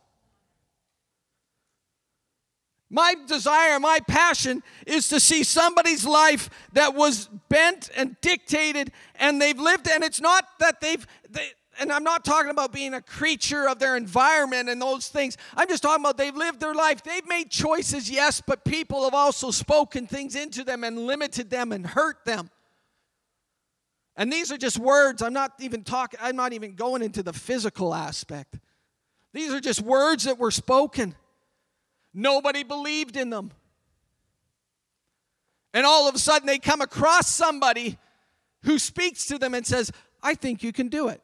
My 2.90 3.14
desire, 3.26 3.78
my 3.78 4.00
passion 4.08 4.62
is 4.86 5.08
to 5.10 5.20
see 5.20 5.44
somebody's 5.44 6.04
life 6.04 6.50
that 6.72 6.94
was 6.94 7.28
bent 7.48 7.90
and 7.96 8.16
dictated 8.20 8.92
and 9.14 9.40
they've 9.40 9.58
lived, 9.58 9.88
and 9.88 10.02
it's 10.02 10.20
not 10.20 10.44
that 10.58 10.80
they've, 10.80 11.06
they, 11.28 11.50
and 11.78 11.92
I'm 11.92 12.04
not 12.04 12.24
talking 12.24 12.50
about 12.50 12.72
being 12.72 12.94
a 12.94 13.02
creature 13.02 13.68
of 13.68 13.78
their 13.78 13.96
environment 13.96 14.68
and 14.68 14.80
those 14.80 15.08
things. 15.08 15.36
I'm 15.56 15.68
just 15.68 15.82
talking 15.82 16.04
about 16.04 16.16
they've 16.16 16.34
lived 16.34 16.60
their 16.60 16.74
life. 16.74 17.02
They've 17.02 17.26
made 17.26 17.50
choices, 17.50 18.10
yes, 18.10 18.40
but 18.44 18.64
people 18.64 19.04
have 19.04 19.14
also 19.14 19.50
spoken 19.50 20.06
things 20.06 20.34
into 20.34 20.64
them 20.64 20.84
and 20.84 21.06
limited 21.06 21.50
them 21.50 21.72
and 21.72 21.86
hurt 21.86 22.24
them. 22.24 22.50
And 24.16 24.32
these 24.32 24.50
are 24.50 24.56
just 24.56 24.78
words. 24.78 25.20
I'm 25.22 25.34
not 25.34 25.52
even 25.60 25.84
talking, 25.84 26.18
I'm 26.22 26.36
not 26.36 26.52
even 26.52 26.74
going 26.74 27.02
into 27.02 27.22
the 27.22 27.32
physical 27.32 27.94
aspect. 27.94 28.58
These 29.32 29.52
are 29.52 29.60
just 29.60 29.82
words 29.82 30.24
that 30.24 30.38
were 30.38 30.50
spoken. 30.50 31.14
Nobody 32.14 32.62
believed 32.62 33.16
in 33.16 33.28
them. 33.28 33.50
And 35.74 35.84
all 35.84 36.08
of 36.08 36.14
a 36.14 36.18
sudden 36.18 36.46
they 36.46 36.58
come 36.58 36.80
across 36.80 37.28
somebody 37.28 37.98
who 38.62 38.78
speaks 38.78 39.26
to 39.26 39.38
them 39.38 39.52
and 39.52 39.66
says, 39.66 39.92
I 40.22 40.34
think 40.34 40.62
you 40.62 40.72
can 40.72 40.88
do 40.88 41.08
it. 41.08 41.20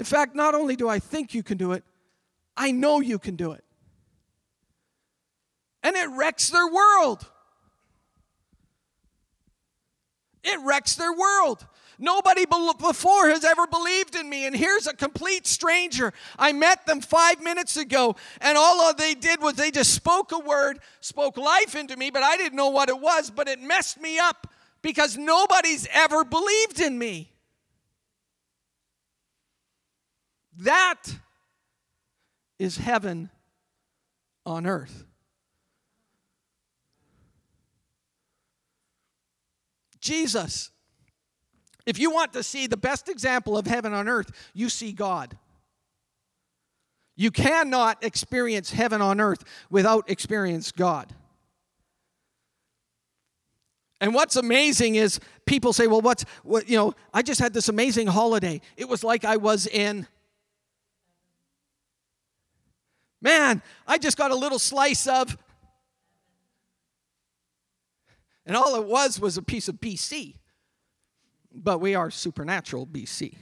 In 0.00 0.06
fact, 0.06 0.34
not 0.34 0.54
only 0.54 0.76
do 0.76 0.88
I 0.88 0.98
think 0.98 1.34
you 1.34 1.42
can 1.42 1.58
do 1.58 1.72
it, 1.72 1.84
I 2.56 2.70
know 2.70 3.00
you 3.00 3.18
can 3.18 3.36
do 3.36 3.52
it. 3.52 3.62
And 5.82 5.94
it 5.94 6.08
wrecks 6.08 6.48
their 6.48 6.66
world. 6.66 7.26
It 10.42 10.58
wrecks 10.64 10.96
their 10.96 11.12
world. 11.12 11.66
Nobody 11.98 12.46
before 12.46 13.28
has 13.28 13.44
ever 13.44 13.66
believed 13.66 14.14
in 14.14 14.26
me. 14.30 14.46
And 14.46 14.56
here's 14.56 14.86
a 14.86 14.96
complete 14.96 15.46
stranger. 15.46 16.14
I 16.38 16.52
met 16.52 16.86
them 16.86 17.02
five 17.02 17.42
minutes 17.42 17.76
ago, 17.76 18.16
and 18.40 18.56
all 18.56 18.94
they 18.94 19.12
did 19.12 19.42
was 19.42 19.54
they 19.54 19.70
just 19.70 19.92
spoke 19.92 20.32
a 20.32 20.38
word, 20.38 20.78
spoke 21.00 21.36
life 21.36 21.74
into 21.74 21.94
me, 21.94 22.10
but 22.10 22.22
I 22.22 22.38
didn't 22.38 22.56
know 22.56 22.70
what 22.70 22.88
it 22.88 22.98
was, 22.98 23.30
but 23.30 23.48
it 23.48 23.60
messed 23.60 24.00
me 24.00 24.18
up 24.18 24.46
because 24.80 25.18
nobody's 25.18 25.86
ever 25.92 26.24
believed 26.24 26.80
in 26.80 26.98
me. 26.98 27.30
That 30.60 31.02
is 32.58 32.76
heaven 32.76 33.30
on 34.44 34.66
earth. 34.66 35.04
Jesus. 40.00 40.70
If 41.86 41.98
you 41.98 42.10
want 42.10 42.32
to 42.34 42.42
see 42.42 42.66
the 42.66 42.76
best 42.76 43.08
example 43.08 43.56
of 43.56 43.66
heaven 43.66 43.92
on 43.94 44.08
earth, 44.08 44.30
you 44.54 44.68
see 44.68 44.92
God. 44.92 45.36
You 47.16 47.30
cannot 47.30 48.02
experience 48.04 48.70
heaven 48.70 49.02
on 49.02 49.20
earth 49.20 49.44
without 49.70 50.08
experience 50.10 50.72
God. 50.72 51.14
And 54.00 54.14
what's 54.14 54.36
amazing 54.36 54.94
is 54.94 55.20
people 55.44 55.72
say, 55.72 55.86
well, 55.86 56.00
what's, 56.00 56.24
what, 56.42 56.68
you 56.68 56.76
know, 56.76 56.94
I 57.12 57.22
just 57.22 57.40
had 57.40 57.52
this 57.52 57.68
amazing 57.68 58.06
holiday. 58.06 58.60
It 58.76 58.88
was 58.88 59.04
like 59.04 59.24
I 59.24 59.36
was 59.36 59.66
in, 59.66 60.06
man, 63.20 63.62
I 63.86 63.98
just 63.98 64.16
got 64.16 64.30
a 64.30 64.36
little 64.36 64.58
slice 64.58 65.06
of 65.06 65.36
and 68.50 68.56
all 68.56 68.74
it 68.74 68.84
was 68.84 69.20
was 69.20 69.36
a 69.36 69.42
piece 69.42 69.68
of 69.68 69.76
BC. 69.76 70.34
But 71.52 71.78
we 71.78 71.94
are 71.94 72.10
supernatural 72.10 72.84
BC. 72.84 73.36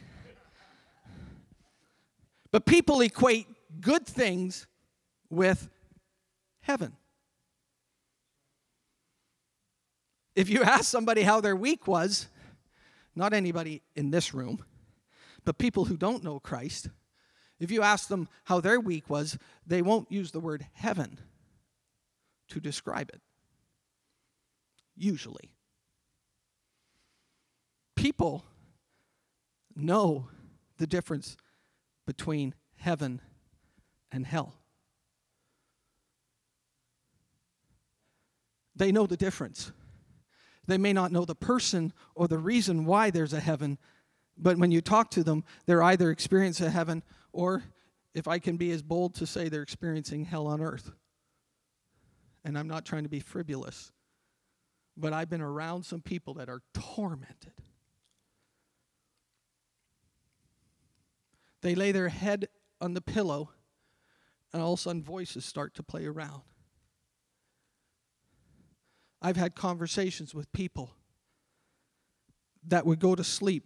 But 2.50 2.66
people 2.66 3.00
equate 3.00 3.46
good 3.80 4.06
things 4.06 4.66
with 5.30 5.70
heaven. 6.60 6.96
If 10.36 10.50
you 10.50 10.62
ask 10.62 10.84
somebody 10.84 11.22
how 11.22 11.40
their 11.40 11.56
week 11.56 11.86
was, 11.86 12.28
not 13.14 13.32
anybody 13.32 13.82
in 13.96 14.10
this 14.10 14.32
room, 14.32 14.62
but 15.44 15.56
people 15.56 15.86
who 15.86 15.96
don't 15.96 16.22
know 16.22 16.38
Christ, 16.38 16.90
if 17.58 17.70
you 17.70 17.82
ask 17.82 18.08
them 18.08 18.28
how 18.44 18.60
their 18.60 18.80
week 18.80 19.10
was, 19.10 19.38
they 19.66 19.82
won't 19.82 20.10
use 20.10 20.30
the 20.30 20.40
word 20.40 20.66
heaven 20.74 21.18
to 22.48 22.60
describe 22.60 23.10
it 23.10 23.20
usually. 24.96 25.52
People 27.96 28.44
know 29.74 30.28
the 30.78 30.86
difference 30.86 31.36
between 32.06 32.54
heaven 32.76 33.20
and 34.10 34.26
hell. 34.26 34.54
They 38.74 38.92
know 38.92 39.06
the 39.06 39.16
difference. 39.16 39.72
They 40.66 40.78
may 40.78 40.92
not 40.92 41.10
know 41.10 41.24
the 41.24 41.34
person 41.34 41.92
or 42.14 42.28
the 42.28 42.38
reason 42.38 42.84
why 42.84 43.10
there's 43.10 43.32
a 43.32 43.40
heaven, 43.40 43.78
but 44.36 44.58
when 44.58 44.70
you 44.70 44.80
talk 44.80 45.10
to 45.12 45.24
them, 45.24 45.44
they're 45.66 45.82
either 45.82 46.10
experiencing 46.10 46.66
a 46.66 46.70
heaven 46.70 47.02
or, 47.32 47.62
if 48.14 48.26
I 48.26 48.38
can 48.38 48.56
be 48.56 48.70
as 48.72 48.82
bold 48.82 49.14
to 49.16 49.26
say, 49.26 49.48
they're 49.48 49.62
experiencing 49.62 50.24
hell 50.24 50.46
on 50.46 50.60
earth. 50.60 50.90
And 52.44 52.58
I'm 52.58 52.68
not 52.68 52.84
trying 52.84 53.02
to 53.02 53.08
be 53.08 53.20
frivolous 53.20 53.92
but 54.98 55.12
I've 55.12 55.30
been 55.30 55.40
around 55.40 55.84
some 55.84 56.00
people 56.00 56.34
that 56.34 56.48
are 56.48 56.60
tormented. 56.74 57.52
They 61.62 61.74
lay 61.74 61.92
their 61.92 62.08
head 62.08 62.48
on 62.80 62.94
the 62.94 63.00
pillow, 63.00 63.50
and 64.52 64.60
all 64.60 64.74
of 64.74 64.80
a 64.80 64.82
sudden 64.82 65.02
voices 65.02 65.44
start 65.44 65.74
to 65.74 65.82
play 65.82 66.04
around. 66.04 66.42
I've 69.22 69.36
had 69.36 69.54
conversations 69.54 70.34
with 70.34 70.52
people 70.52 70.90
that 72.66 72.86
would 72.86 73.00
go 73.00 73.14
to 73.14 73.24
sleep 73.24 73.64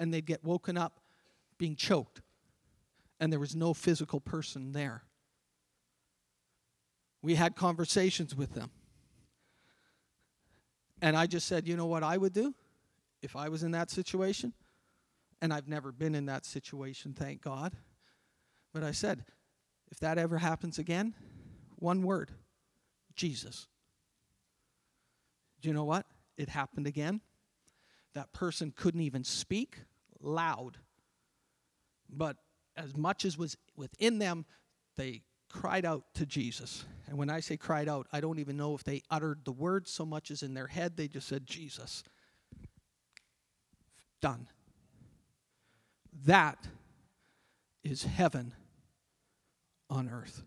and 0.00 0.12
they'd 0.12 0.26
get 0.26 0.44
woken 0.44 0.76
up 0.76 1.00
being 1.58 1.76
choked, 1.76 2.22
and 3.22 3.32
there 3.32 3.38
was 3.38 3.54
no 3.54 3.72
physical 3.72 4.18
person 4.18 4.72
there. 4.72 5.04
We 7.22 7.36
had 7.36 7.54
conversations 7.54 8.34
with 8.34 8.52
them. 8.52 8.72
And 11.00 11.16
I 11.16 11.28
just 11.28 11.46
said, 11.46 11.68
you 11.68 11.76
know 11.76 11.86
what 11.86 12.02
I 12.02 12.16
would 12.16 12.32
do 12.32 12.52
if 13.22 13.36
I 13.36 13.48
was 13.48 13.62
in 13.62 13.70
that 13.70 13.92
situation? 13.92 14.54
And 15.40 15.54
I've 15.54 15.68
never 15.68 15.92
been 15.92 16.16
in 16.16 16.26
that 16.26 16.44
situation, 16.44 17.14
thank 17.16 17.42
God. 17.42 17.76
But 18.74 18.82
I 18.82 18.90
said, 18.90 19.24
if 19.92 20.00
that 20.00 20.18
ever 20.18 20.38
happens 20.38 20.80
again, 20.80 21.14
one 21.76 22.02
word 22.02 22.32
Jesus. 23.14 23.68
Do 25.60 25.68
you 25.68 25.74
know 25.74 25.84
what? 25.84 26.06
It 26.36 26.48
happened 26.48 26.88
again. 26.88 27.20
That 28.16 28.32
person 28.32 28.72
couldn't 28.74 29.02
even 29.02 29.22
speak 29.22 29.78
loud. 30.20 30.78
But 32.10 32.38
as 32.76 32.96
much 32.96 33.24
as 33.24 33.36
was 33.36 33.56
within 33.76 34.18
them, 34.18 34.44
they 34.96 35.22
cried 35.50 35.84
out 35.84 36.04
to 36.14 36.26
Jesus. 36.26 36.84
And 37.06 37.18
when 37.18 37.30
I 37.30 37.40
say 37.40 37.56
cried 37.56 37.88
out, 37.88 38.06
I 38.12 38.20
don't 38.20 38.38
even 38.38 38.56
know 38.56 38.74
if 38.74 38.84
they 38.84 39.02
uttered 39.10 39.44
the 39.44 39.52
words 39.52 39.90
so 39.90 40.06
much 40.06 40.30
as 40.30 40.42
in 40.42 40.54
their 40.54 40.66
head, 40.66 40.96
they 40.96 41.08
just 41.08 41.28
said, 41.28 41.46
Jesus. 41.46 42.02
Done. 44.20 44.48
That 46.24 46.66
is 47.84 48.04
heaven 48.04 48.54
on 49.90 50.08
earth. 50.08 50.42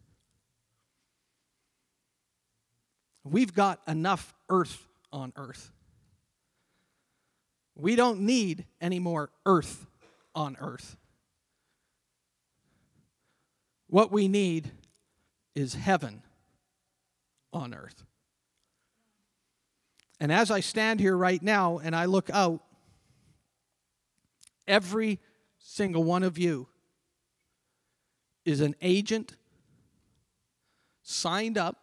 We've 3.23 3.53
got 3.53 3.81
enough 3.87 4.33
earth 4.49 4.87
on 5.11 5.33
earth. 5.35 5.71
We 7.75 7.95
don't 7.95 8.21
need 8.21 8.65
any 8.79 8.99
more 8.99 9.31
earth 9.45 9.85
on 10.33 10.55
earth. 10.59 10.95
What 13.95 14.11
we 14.11 14.27
need 14.27 14.71
is 15.55 15.73
heaven 15.73 16.21
on 17.53 17.73
earth. 17.73 18.03
And 20.19 20.33
as 20.33 20.51
I 20.51 20.59
stand 20.59 20.99
here 20.99 21.15
right 21.15 21.41
now 21.41 21.77
and 21.77 21.95
I 21.95 22.03
look 22.03 22.29
out, 22.29 22.61
every 24.67 25.21
single 25.59 26.03
one 26.03 26.23
of 26.23 26.37
you 26.37 26.67
is 28.43 28.59
an 28.59 28.75
agent 28.81 29.37
signed 31.01 31.57
up 31.57 31.77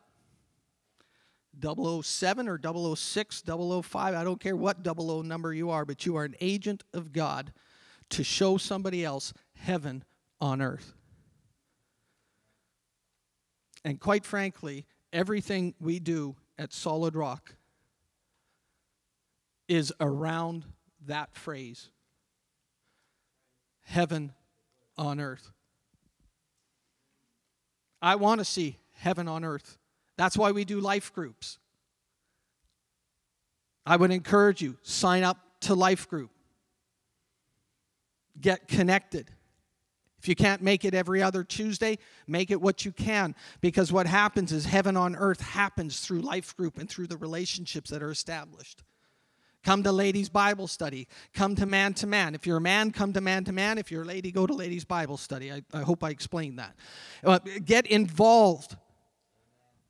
007 1.63 2.47
or 2.47 2.61
006, 2.95 3.43
005, 3.47 4.15
I 4.15 4.23
don't 4.23 4.39
care 4.39 4.55
what 4.55 4.85
00 4.85 5.23
number 5.23 5.55
you 5.55 5.71
are, 5.71 5.87
but 5.87 6.05
you 6.05 6.17
are 6.17 6.25
an 6.25 6.37
agent 6.43 6.85
of 6.93 7.15
God 7.15 7.55
to 8.11 8.23
show 8.23 8.59
somebody 8.59 9.03
else 9.03 9.33
heaven 9.55 10.05
on 10.43 10.61
earth. 10.61 10.93
And 13.85 13.99
quite 14.01 14.25
frankly, 14.25 14.87
everything 15.13 15.75
we 15.81 15.99
do 15.99 16.37
at 16.59 16.73
Solid 16.73 17.15
Rock 17.15 17.57
is 19.69 19.93
around 20.01 20.65
that 21.07 21.35
phrase 21.35 21.91
heaven 23.85 24.33
on 24.97 25.21
earth. 25.21 25.53
I 28.01 28.17
want 28.17 28.41
to 28.41 28.45
see 28.45 28.79
heaven 28.95 29.29
on 29.29 29.45
earth. 29.45 29.79
That's 30.17 30.37
why 30.37 30.53
we 30.53 30.65
do 30.65 30.81
life 30.81 31.13
groups. 31.13 31.59
I 33.85 33.97
would 33.97 34.11
encourage 34.11 34.63
you 34.63 34.77
sign 34.83 35.25
up 35.25 35.39
to 35.63 35.75
life 35.75 36.09
group. 36.09 36.31
Get 38.41 38.69
connected. 38.69 39.31
If 40.23 40.29
you 40.29 40.37
can't 40.37 40.63
make 40.63 40.85
it 40.85 40.95
every 40.95 41.21
other 41.21 41.43
Tuesday, 41.43 41.99
make 42.29 42.53
it 42.53 42.61
what 42.61 42.85
you 42.85 42.93
can 42.93 43.35
because 43.61 43.91
what 43.91 44.07
happens 44.07 44.53
is 44.53 44.67
heaven 44.67 44.97
on 44.97 45.17
earth 45.17 45.41
happens 45.41 45.99
through 45.99 46.21
life 46.21 46.57
group 46.57 46.79
and 46.79 46.89
through 46.89 47.09
the 47.09 47.17
relationships 47.17 47.91
that 47.91 48.05
are 48.05 48.11
established. 48.13 48.85
Come 49.65 49.83
to 49.83 49.91
ladies' 49.91 50.29
Bible 50.29 50.69
study. 50.69 51.09
Come 51.35 51.57
to 51.57 51.67
man 51.67 51.95
to 51.95 52.07
man. 52.07 52.37
If 52.37 52.47
you're 52.47 52.59
a 52.59 52.61
man, 52.61 52.93
come 52.93 53.13
to 53.15 53.21
man 53.21 53.43
to 53.47 53.53
man. 53.53 53.79
If 53.79 53.91
you're 53.91 54.03
a 54.03 54.07
lady, 54.07 54.31
go 54.31 54.47
to 54.47 54.55
ladies' 54.55 54.85
Bible 54.85 55.17
study. 55.17 55.51
I, 55.51 55.63
I 55.73 55.81
hope 55.81 56.05
I 56.05 56.11
explained 56.11 56.61
that. 56.61 56.77
Uh, 57.25 57.41
get 57.65 57.89
involved. 57.89 58.77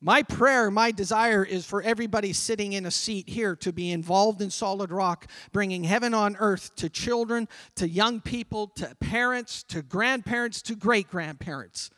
My 0.05 0.25
prayer, 0.25 0.69
my 0.69 0.91
desire 0.91 1.45
is 1.45 1.65
for 1.65 1.81
everybody 1.81 2.33
sitting 2.33 2.73
in 2.73 2.87
a 2.87 2.91
seat 2.91 3.29
here 3.29 3.55
to 3.57 3.73
be 3.73 3.93
involved 3.93 4.43
in 4.43 4.51
Solid 4.51 4.91
Rock, 4.91 5.29
bringing 5.53 5.85
heaven 5.85 6.12
on 6.12 6.37
earth 6.41 6.75
to 6.77 6.91
children, 6.91 7.49
to 7.77 7.88
young 7.88 8.21
people, 8.21 8.67
to 8.75 8.97
parents, 8.99 9.62
to 9.65 9.81
grandparents, 9.81 10.61
to 10.62 10.75
great 10.75 11.09
grandparents. 11.09 11.91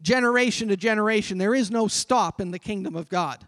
Generation 0.00 0.68
to 0.68 0.78
generation, 0.78 1.36
there 1.36 1.54
is 1.54 1.70
no 1.70 1.88
stop 1.88 2.40
in 2.40 2.52
the 2.52 2.58
kingdom 2.58 2.96
of 2.96 3.10
God. 3.10 3.46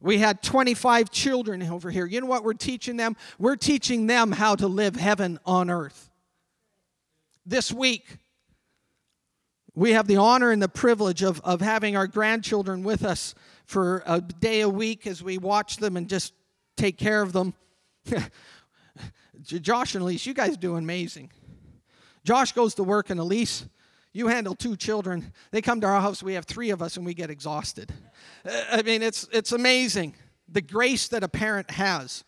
We 0.00 0.18
had 0.18 0.42
25 0.42 1.12
children 1.12 1.62
over 1.62 1.92
here. 1.92 2.06
You 2.06 2.20
know 2.22 2.26
what 2.26 2.42
we're 2.42 2.54
teaching 2.54 2.96
them? 2.96 3.16
We're 3.38 3.56
teaching 3.56 4.08
them 4.08 4.32
how 4.32 4.56
to 4.56 4.66
live 4.66 4.96
heaven 4.96 5.38
on 5.46 5.70
earth. 5.70 6.10
This 7.46 7.72
week, 7.72 8.18
we 9.78 9.92
have 9.92 10.08
the 10.08 10.16
honor 10.16 10.50
and 10.50 10.60
the 10.60 10.68
privilege 10.68 11.22
of, 11.22 11.40
of 11.42 11.60
having 11.60 11.96
our 11.96 12.08
grandchildren 12.08 12.82
with 12.82 13.04
us 13.04 13.36
for 13.64 14.02
a 14.06 14.20
day 14.20 14.62
a 14.62 14.68
week 14.68 15.06
as 15.06 15.22
we 15.22 15.38
watch 15.38 15.76
them 15.76 15.96
and 15.96 16.08
just 16.08 16.32
take 16.76 16.98
care 16.98 17.22
of 17.22 17.32
them. 17.32 17.54
Josh 19.42 19.94
and 19.94 20.02
Elise, 20.02 20.26
you 20.26 20.34
guys 20.34 20.56
do 20.56 20.74
amazing. 20.74 21.30
Josh 22.24 22.50
goes 22.50 22.74
to 22.74 22.82
work, 22.82 23.10
and 23.10 23.20
Elise, 23.20 23.66
you 24.12 24.26
handle 24.26 24.56
two 24.56 24.74
children. 24.74 25.32
They 25.52 25.62
come 25.62 25.80
to 25.82 25.86
our 25.86 26.00
house, 26.00 26.24
we 26.24 26.34
have 26.34 26.44
three 26.44 26.70
of 26.70 26.82
us, 26.82 26.96
and 26.96 27.06
we 27.06 27.14
get 27.14 27.30
exhausted. 27.30 27.92
Uh, 28.44 28.64
I 28.72 28.82
mean, 28.82 29.00
it's, 29.00 29.28
it's 29.32 29.52
amazing 29.52 30.16
the 30.48 30.60
grace 30.60 31.06
that 31.08 31.22
a 31.22 31.28
parent 31.28 31.70
has. 31.70 32.24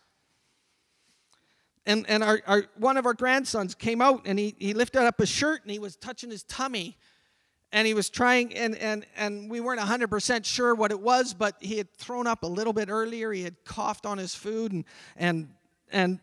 And, 1.85 2.05
and 2.07 2.23
our, 2.23 2.41
our, 2.47 2.63
one 2.77 2.95
of 2.95 3.05
our 3.05 3.13
grandsons 3.13 3.75
came 3.75 4.01
out 4.01 4.21
and 4.25 4.39
he, 4.39 4.55
he 4.57 4.73
lifted 4.73 5.01
up 5.01 5.19
his 5.19 5.29
shirt 5.29 5.63
and 5.63 5.71
he 5.71 5.79
was 5.79 5.97
touching 5.97 6.29
his 6.29 6.43
tummy 6.43 6.97
and 7.71 7.87
he 7.87 7.93
was 7.93 8.09
trying 8.09 8.53
and 8.53 8.75
and 8.75 9.05
and 9.15 9.49
we 9.49 9.59
weren't 9.59 9.79
100% 9.79 10.45
sure 10.45 10.75
what 10.75 10.91
it 10.91 10.99
was 10.99 11.33
but 11.33 11.55
he 11.59 11.77
had 11.77 11.91
thrown 11.93 12.27
up 12.27 12.43
a 12.43 12.47
little 12.47 12.73
bit 12.73 12.89
earlier. 12.89 13.31
He 13.31 13.43
had 13.43 13.63
coughed 13.63 14.05
on 14.05 14.17
his 14.17 14.35
food 14.35 14.71
and 14.71 14.85
and 15.17 15.49
and 15.91 16.19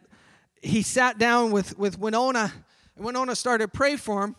he 0.60 0.82
sat 0.82 1.18
down 1.18 1.50
with 1.50 1.78
with 1.78 1.98
winona. 1.98 2.52
And 2.96 3.04
winona 3.04 3.34
started 3.36 3.64
to 3.64 3.68
pray 3.68 3.96
for 3.96 4.24
him 4.24 4.36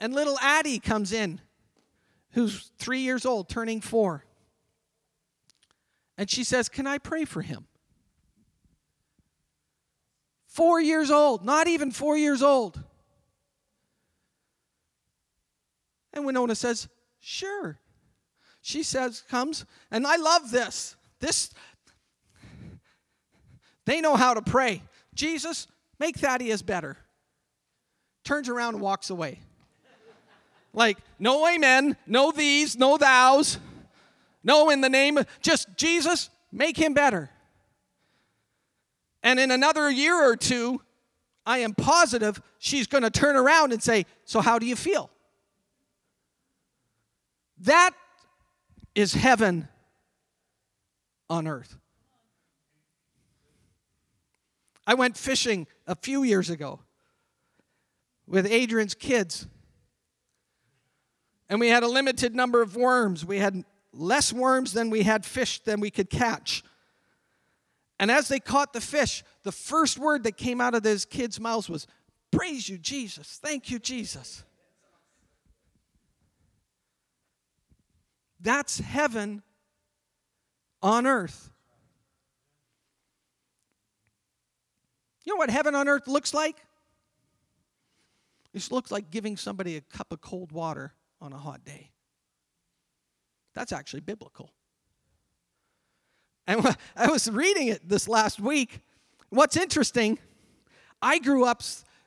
and 0.00 0.14
little 0.14 0.38
addie 0.40 0.78
comes 0.78 1.12
in 1.12 1.40
who's 2.32 2.70
three 2.78 3.00
years 3.00 3.26
old 3.26 3.48
turning 3.48 3.80
four. 3.80 4.24
And 6.16 6.30
she 6.30 6.44
says 6.44 6.68
can 6.68 6.86
i 6.86 6.98
pray 6.98 7.24
for 7.24 7.42
him? 7.42 7.66
Four 10.46 10.80
years 10.80 11.10
old 11.10 11.44
not 11.44 11.68
even 11.68 11.90
four 11.90 12.16
years 12.16 12.42
old 12.42 12.82
And 16.12 16.26
Winona 16.26 16.54
says, 16.54 16.88
Sure. 17.20 17.78
She 18.62 18.84
says, 18.84 19.24
comes, 19.28 19.66
and 19.90 20.06
I 20.06 20.16
love 20.16 20.50
this. 20.52 20.94
This, 21.18 21.50
they 23.84 24.00
know 24.00 24.14
how 24.14 24.34
to 24.34 24.42
pray. 24.42 24.82
Jesus, 25.14 25.66
make 25.98 26.16
Thaddeus 26.16 26.62
better. 26.62 26.96
Turns 28.24 28.48
around 28.48 28.74
and 28.74 28.82
walks 28.82 29.10
away. 29.10 29.40
Like, 30.72 30.98
no 31.18 31.46
amen, 31.46 31.96
no 32.06 32.30
these, 32.30 32.78
no 32.78 32.96
thous, 32.96 33.58
no 34.42 34.70
in 34.70 34.80
the 34.80 34.88
name 34.88 35.18
of, 35.18 35.26
just 35.42 35.68
Jesus, 35.76 36.30
make 36.52 36.76
him 36.76 36.94
better. 36.94 37.30
And 39.24 39.38
in 39.38 39.50
another 39.50 39.90
year 39.90 40.14
or 40.14 40.36
two, 40.36 40.80
I 41.44 41.58
am 41.58 41.74
positive 41.74 42.40
she's 42.58 42.86
going 42.86 43.02
to 43.02 43.10
turn 43.10 43.36
around 43.36 43.72
and 43.72 43.82
say, 43.82 44.06
So, 44.24 44.40
how 44.40 44.58
do 44.58 44.66
you 44.66 44.76
feel? 44.76 45.10
That 47.62 47.92
is 48.94 49.14
heaven 49.14 49.68
on 51.30 51.46
earth. 51.46 51.78
I 54.86 54.94
went 54.94 55.16
fishing 55.16 55.66
a 55.86 55.94
few 55.94 56.24
years 56.24 56.50
ago 56.50 56.80
with 58.26 58.46
Adrian's 58.46 58.94
kids. 58.94 59.46
And 61.48 61.60
we 61.60 61.68
had 61.68 61.82
a 61.82 61.88
limited 61.88 62.34
number 62.34 62.62
of 62.62 62.76
worms. 62.76 63.24
We 63.24 63.38
had 63.38 63.64
less 63.92 64.32
worms 64.32 64.72
than 64.72 64.90
we 64.90 65.02
had 65.02 65.24
fish 65.24 65.60
than 65.60 65.78
we 65.80 65.90
could 65.90 66.10
catch. 66.10 66.64
And 68.00 68.10
as 68.10 68.26
they 68.26 68.40
caught 68.40 68.72
the 68.72 68.80
fish, 68.80 69.22
the 69.44 69.52
first 69.52 69.98
word 69.98 70.24
that 70.24 70.36
came 70.36 70.60
out 70.60 70.74
of 70.74 70.82
those 70.82 71.04
kids' 71.04 71.38
mouths 71.38 71.68
was, 71.68 71.86
Praise 72.32 72.68
you, 72.68 72.78
Jesus. 72.78 73.38
Thank 73.40 73.70
you, 73.70 73.78
Jesus. 73.78 74.42
That's 78.42 78.80
heaven 78.80 79.42
on 80.82 81.06
earth. 81.06 81.50
You 85.24 85.34
know 85.34 85.38
what 85.38 85.50
heaven 85.50 85.74
on 85.74 85.88
earth 85.88 86.08
looks 86.08 86.34
like? 86.34 86.56
It 88.52 88.70
looks 88.70 88.90
like 88.90 89.10
giving 89.10 89.36
somebody 89.36 89.76
a 89.76 89.80
cup 89.80 90.12
of 90.12 90.20
cold 90.20 90.52
water 90.52 90.92
on 91.20 91.32
a 91.32 91.38
hot 91.38 91.64
day. 91.64 91.90
That's 93.54 93.72
actually 93.72 94.00
biblical. 94.00 94.50
And 96.46 96.76
I 96.96 97.08
was 97.08 97.30
reading 97.30 97.68
it 97.68 97.88
this 97.88 98.08
last 98.08 98.40
week. 98.40 98.80
What's 99.30 99.56
interesting, 99.56 100.18
I 101.00 101.18
grew 101.18 101.44
up 101.44 101.62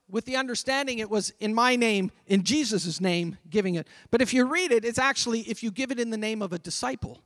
with 0.09 0.25
the 0.25 0.35
understanding 0.35 0.99
it 0.99 1.09
was 1.09 1.31
in 1.39 1.53
my 1.53 1.75
name, 1.75 2.11
in 2.27 2.43
Jesus' 2.43 3.01
name, 3.01 3.37
giving 3.49 3.75
it. 3.75 3.87
But 4.11 4.21
if 4.21 4.33
you 4.33 4.45
read 4.45 4.71
it, 4.71 4.85
it's 4.85 4.99
actually 4.99 5.41
if 5.41 5.63
you 5.63 5.71
give 5.71 5.91
it 5.91 5.99
in 5.99 6.11
the 6.11 6.17
name 6.17 6.41
of 6.41 6.53
a 6.53 6.59
disciple. 6.59 7.21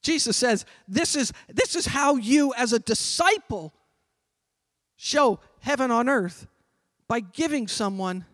Jesus 0.00 0.36
says, 0.36 0.64
this 0.88 1.14
is, 1.14 1.32
this 1.48 1.76
is 1.76 1.86
how 1.86 2.16
you, 2.16 2.52
as 2.56 2.72
a 2.72 2.78
disciple, 2.78 3.72
show 4.96 5.38
heaven 5.60 5.90
on 5.90 6.08
earth 6.08 6.46
by 7.06 7.20
giving 7.20 7.68
someone 7.68 8.24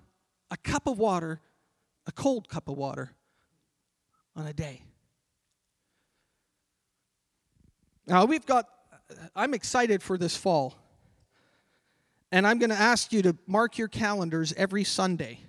a 0.50 0.56
cup 0.56 0.86
of 0.86 0.98
water, 0.98 1.40
a 2.06 2.12
cold 2.12 2.48
cup 2.48 2.68
of 2.68 2.78
water, 2.78 3.12
on 4.34 4.46
a 4.46 4.52
day. 4.52 4.82
Now, 8.06 8.24
we've 8.24 8.46
got, 8.46 8.66
I'm 9.34 9.54
excited 9.54 10.02
for 10.02 10.18
this 10.18 10.36
fall. 10.36 10.74
And 12.30 12.46
I'm 12.46 12.58
going 12.58 12.70
to 12.70 12.76
ask 12.76 13.12
you 13.12 13.22
to 13.22 13.36
mark 13.46 13.78
your 13.78 13.88
calendars 13.88 14.52
every 14.56 14.84
Sunday 14.84 15.40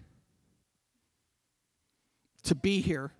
to 2.44 2.56
be 2.56 2.82
here 2.82 3.12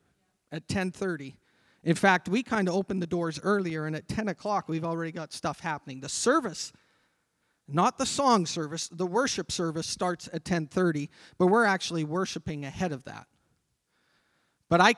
at 0.52 0.64
1030 0.64 1.36
in 1.84 1.96
fact 1.96 2.28
we 2.28 2.42
kind 2.42 2.68
of 2.68 2.74
opened 2.74 3.02
the 3.02 3.08
doors 3.08 3.40
earlier 3.44 3.86
and 3.86 3.96
at 3.96 4.08
10 4.08 4.30
o'clock 4.30 4.68
we've 4.68 4.86
already 4.86 5.12
got 5.12 5.34
stuff 5.34 5.60
happening. 5.60 6.00
The 6.00 6.10
service 6.10 6.74
not 7.68 7.98
the 7.98 8.06
song 8.06 8.46
service 8.46 8.88
the 8.88 9.06
worship 9.06 9.52
service 9.52 9.88
starts 9.88 10.28
at 10.28 10.42
1030 10.50 11.10
but 11.38 11.48
we're 11.48 11.66
actually 11.66 12.04
worshiping 12.04 12.66
ahead 12.66 12.92
of 12.92 13.04
that. 13.04 13.28
But 14.70 14.82
i 14.82 14.96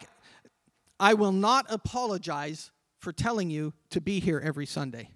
i 1.00 1.14
will 1.14 1.34
not 1.34 1.66
apologize 1.70 2.72
for 3.00 3.12
telling 3.12 3.50
you 3.50 3.74
to 3.90 4.00
be 4.00 4.20
here 4.20 4.40
every 4.40 4.66
sunday 4.66 5.10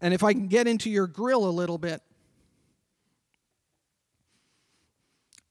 and 0.00 0.14
if 0.14 0.22
i 0.22 0.32
can 0.32 0.48
get 0.48 0.66
into 0.66 0.90
your 0.90 1.06
grill 1.06 1.46
a 1.46 1.50
little 1.50 1.78
bit 1.78 2.02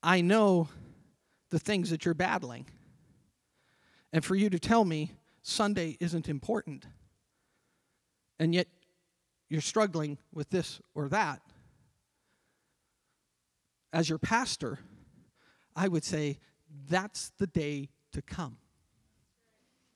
I 0.03 0.19
know 0.19 0.67
the 1.49 1.59
things 1.59 1.89
that 1.91 2.03
you're 2.03 2.13
battling. 2.13 2.65
And 4.11 4.23
for 4.23 4.35
you 4.35 4.49
to 4.49 4.59
tell 4.59 4.83
me 4.83 5.13
Sunday 5.41 5.97
isn't 5.99 6.27
important, 6.27 6.85
and 8.37 8.53
yet 8.53 8.67
you're 9.49 9.61
struggling 9.61 10.17
with 10.33 10.49
this 10.49 10.81
or 10.93 11.07
that, 11.09 11.41
as 13.93 14.09
your 14.09 14.17
pastor, 14.17 14.79
I 15.75 15.87
would 15.87 16.03
say 16.03 16.39
that's 16.89 17.31
the 17.37 17.47
day 17.47 17.89
to 18.11 18.21
come. 18.21 18.57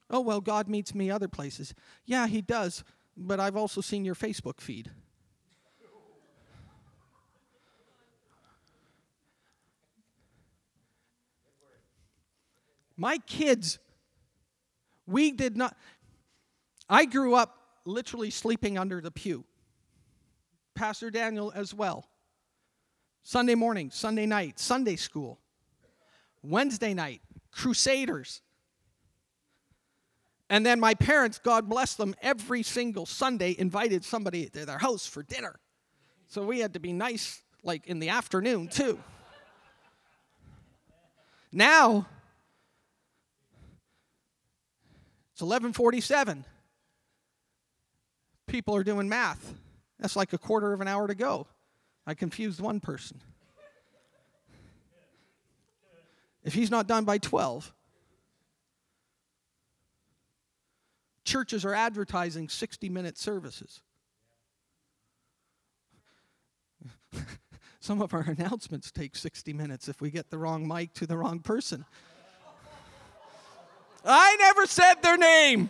Oh, 0.10 0.22
well, 0.22 0.40
God 0.40 0.70
meets 0.70 0.96
me 0.96 1.12
other 1.12 1.28
places. 1.28 1.74
Yeah, 2.06 2.28
He 2.28 2.42
does, 2.42 2.84
but 3.18 3.40
I've 3.40 3.58
also 3.58 3.82
seen 3.82 4.06
your 4.06 4.16
Facebook 4.16 4.62
feed. 4.62 4.92
My 12.96 13.18
kids, 13.20 13.78
we 15.06 15.32
did 15.32 15.56
not, 15.56 15.76
I 16.90 17.06
grew 17.06 17.36
up 17.36 17.56
literally 17.86 18.30
sleeping 18.30 18.78
under 18.78 19.02
the 19.02 19.12
pew. 19.12 19.46
Pastor 20.74 21.12
Daniel 21.12 21.52
as 21.56 21.74
well. 21.74 22.08
Sunday 23.24 23.56
morning, 23.56 23.92
Sunday 23.92 24.26
night, 24.26 24.60
Sunday 24.60 24.96
school. 24.96 25.40
Wednesday 26.42 26.94
night, 26.94 27.22
Crusaders. 27.52 28.42
And 30.50 30.66
then 30.66 30.80
my 30.80 30.94
parents, 30.94 31.40
God 31.40 31.68
bless 31.68 31.96
them, 31.96 32.16
every 32.22 32.64
single 32.64 33.06
Sunday 33.06 33.56
invited 33.58 34.06
somebody 34.06 34.48
to 34.48 34.66
their 34.66 34.78
house 34.78 35.06
for 35.06 35.24
dinner. 35.24 35.60
So 36.28 36.46
we 36.46 36.60
had 36.60 36.74
to 36.74 36.80
be 36.80 36.94
nice, 36.94 37.42
like 37.64 37.88
in 37.88 38.00
the 38.00 38.10
afternoon, 38.10 38.70
too. 38.70 39.00
Now, 41.52 42.08
It's 45.38 45.44
1147. 45.44 46.46
People 48.48 48.76
are 48.76 48.84
doing 48.84 49.08
math. 49.08 49.54
That's 50.00 50.16
like 50.16 50.34
a 50.34 50.40
quarter 50.40 50.74
of 50.74 50.82
an 50.82 50.88
hour 50.88 51.08
to 51.08 51.14
go. 51.14 51.46
I 52.08 52.16
confused 52.16 52.60
one 52.60 52.80
person. 52.80 53.22
If 56.44 56.56
he's 56.56 56.72
not 56.72 56.88
done 56.88 57.06
by 57.06 57.20
12, 57.20 57.72
churches 61.28 61.66
are 61.66 61.74
advertising 61.74 62.48
60 62.50 62.90
minute 62.90 63.18
services. 63.18 63.82
Some 67.80 68.02
of 68.02 68.14
our 68.14 68.22
announcements 68.22 68.92
take 68.92 69.16
60 69.16 69.54
minutes 69.54 69.88
if 69.88 70.02
we 70.02 70.10
get 70.10 70.32
the 70.32 70.38
wrong 70.38 70.68
mic 70.68 70.94
to 70.94 71.06
the 71.06 71.18
wrong 71.18 71.40
person. 71.40 71.86
I 74.06 74.38
never 74.40 74.66
said 74.66 74.96
their 75.04 75.18
name. 75.18 75.70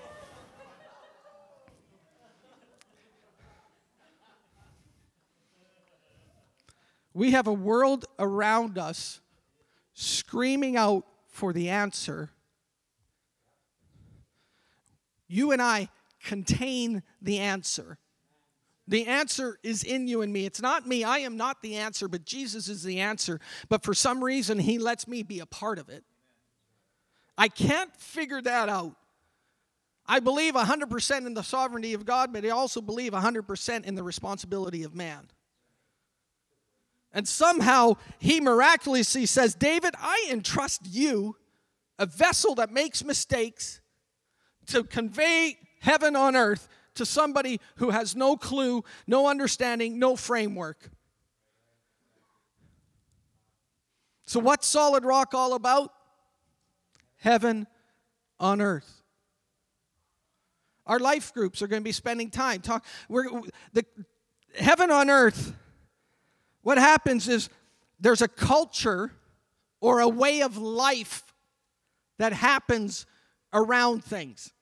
We 7.13 7.31
have 7.31 7.47
a 7.47 7.53
world 7.53 8.05
around 8.19 8.77
us 8.77 9.21
screaming 9.95 10.77
out 10.77 11.03
for 11.27 11.51
the 11.51 11.69
answer. 11.69 12.29
You 15.27 15.51
and 15.51 15.61
I 15.61 15.89
contain 16.23 17.03
the 17.21 17.39
answer. 17.39 17.97
The 18.87 19.05
answer 19.05 19.59
is 19.63 19.83
in 19.83 20.07
you 20.07 20.21
and 20.21 20.31
me. 20.31 20.45
It's 20.45 20.61
not 20.61 20.87
me. 20.87 21.03
I 21.03 21.19
am 21.19 21.35
not 21.35 21.61
the 21.61 21.75
answer, 21.75 22.07
but 22.07 22.25
Jesus 22.25 22.69
is 22.69 22.83
the 22.83 23.01
answer. 23.01 23.39
But 23.67 23.83
for 23.83 23.93
some 23.93 24.23
reason, 24.23 24.59
He 24.59 24.79
lets 24.79 25.07
me 25.07 25.23
be 25.23 25.39
a 25.39 25.45
part 25.45 25.77
of 25.77 25.89
it. 25.89 26.03
I 27.37 27.49
can't 27.49 27.93
figure 27.97 28.41
that 28.41 28.69
out. 28.69 28.95
I 30.05 30.21
believe 30.21 30.53
100% 30.53 31.25
in 31.25 31.33
the 31.33 31.43
sovereignty 31.43 31.93
of 31.93 32.05
God, 32.05 32.31
but 32.31 32.45
I 32.45 32.49
also 32.49 32.79
believe 32.79 33.11
100% 33.11 33.85
in 33.85 33.95
the 33.95 34.03
responsibility 34.03 34.83
of 34.83 34.95
man. 34.95 35.27
And 37.11 37.27
somehow 37.27 37.93
he 38.19 38.39
miraculously 38.39 39.25
says, 39.25 39.53
David, 39.53 39.95
I 39.99 40.27
entrust 40.31 40.81
you, 40.85 41.35
a 41.99 42.05
vessel 42.05 42.55
that 42.55 42.71
makes 42.71 43.03
mistakes, 43.03 43.81
to 44.67 44.83
convey 44.83 45.57
heaven 45.79 46.15
on 46.15 46.35
earth 46.35 46.67
to 46.95 47.05
somebody 47.05 47.59
who 47.75 47.91
has 47.91 48.15
no 48.15 48.37
clue, 48.37 48.83
no 49.05 49.27
understanding, 49.27 49.99
no 49.99 50.15
framework. 50.15 50.89
So, 54.25 54.39
what's 54.39 54.67
Solid 54.67 55.05
Rock 55.05 55.33
all 55.33 55.53
about? 55.53 55.91
heaven 57.17 57.67
on 58.39 58.61
earth. 58.61 59.03
Our 60.85 60.99
life 60.99 61.33
groups 61.33 61.61
are 61.61 61.67
going 61.67 61.81
to 61.81 61.83
be 61.83 61.91
spending 61.91 62.29
time 62.29 62.61
talk. 62.61 62.85
We're 63.09 63.41
the 63.73 63.85
heaven 64.57 64.89
on 64.89 65.09
earth. 65.09 65.53
What 66.61 66.77
happens 66.77 67.27
is 67.27 67.49
there's 67.99 68.21
a 68.21 68.27
culture 68.27 69.11
or 69.81 69.99
a 69.99 70.07
way 70.07 70.41
of 70.41 70.57
life 70.57 71.23
that 72.19 72.33
happens 72.33 73.05
around 73.53 74.03
things. 74.03 74.53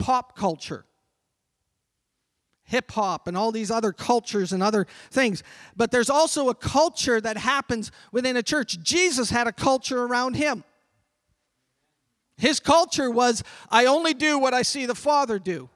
Pop 0.00 0.36
culture, 0.36 0.86
hip 2.64 2.90
hop, 2.90 3.28
and 3.28 3.36
all 3.36 3.52
these 3.52 3.70
other 3.70 3.92
cultures 3.92 4.52
and 4.52 4.62
other 4.62 4.86
things. 5.10 5.42
But 5.76 5.92
there's 5.92 6.10
also 6.10 6.48
a 6.48 6.54
culture 6.54 7.20
that 7.20 7.36
happens 7.36 7.92
within 8.10 8.36
a 8.36 8.42
church. 8.42 8.82
Jesus 8.82 9.30
had 9.30 9.46
a 9.46 9.52
culture 9.52 10.02
around 10.02 10.34
him. 10.34 10.64
His 12.38 12.58
culture 12.58 13.10
was, 13.10 13.44
I 13.70 13.84
only 13.84 14.14
do 14.14 14.38
what 14.38 14.54
I 14.54 14.62
see 14.62 14.86
the 14.86 14.94
Father 14.94 15.38
do. 15.38 15.68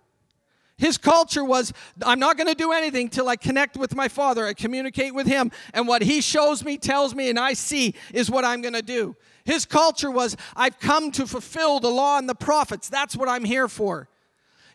His 0.77 0.99
culture 0.99 1.45
was, 1.45 1.73
I'm 2.03 2.19
not 2.19 2.37
going 2.37 2.49
to 2.49 2.55
do 2.55 2.73
anything 2.73 3.09
till 3.09 3.29
I 3.29 3.37
connect 3.37 3.77
with 3.77 3.95
my 3.95 4.09
Father. 4.09 4.45
I 4.45 4.55
communicate 4.55 5.15
with 5.15 5.27
Him, 5.27 5.53
and 5.73 5.87
what 5.87 6.03
He 6.03 6.21
shows 6.21 6.65
me, 6.65 6.79
tells 6.79 7.15
me, 7.15 7.31
and 7.31 7.39
I 7.39 7.53
see 7.53 7.95
is 8.13 8.31
what 8.31 8.45
I'm 8.45 8.61
going 8.61 8.75
to 8.75 8.83
do. 8.83 9.15
His 9.45 9.67
culture 9.67 10.11
was, 10.11 10.37
I've 10.57 10.81
come 10.81 11.13
to 11.13 11.27
fulfill 11.27 11.79
the 11.79 11.91
law 11.91 12.19
and 12.19 12.29
the 12.29 12.35
prophets. 12.35 12.89
That's 12.89 13.15
what 13.15 13.29
I'm 13.29 13.45
here 13.45 13.69
for. 13.69 14.09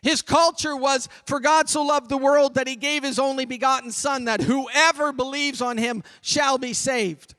His 0.02 0.22
culture 0.22 0.76
was, 0.76 1.08
For 1.26 1.40
God 1.40 1.68
so 1.68 1.82
loved 1.82 2.08
the 2.08 2.16
world 2.16 2.54
that 2.54 2.66
He 2.66 2.76
gave 2.76 3.02
His 3.02 3.18
only 3.18 3.44
begotten 3.44 3.92
Son, 3.92 4.24
that 4.24 4.40
whoever 4.40 5.12
believes 5.12 5.60
on 5.60 5.76
Him 5.76 6.02
shall 6.22 6.58
be 6.58 6.72
saved. 6.72 7.34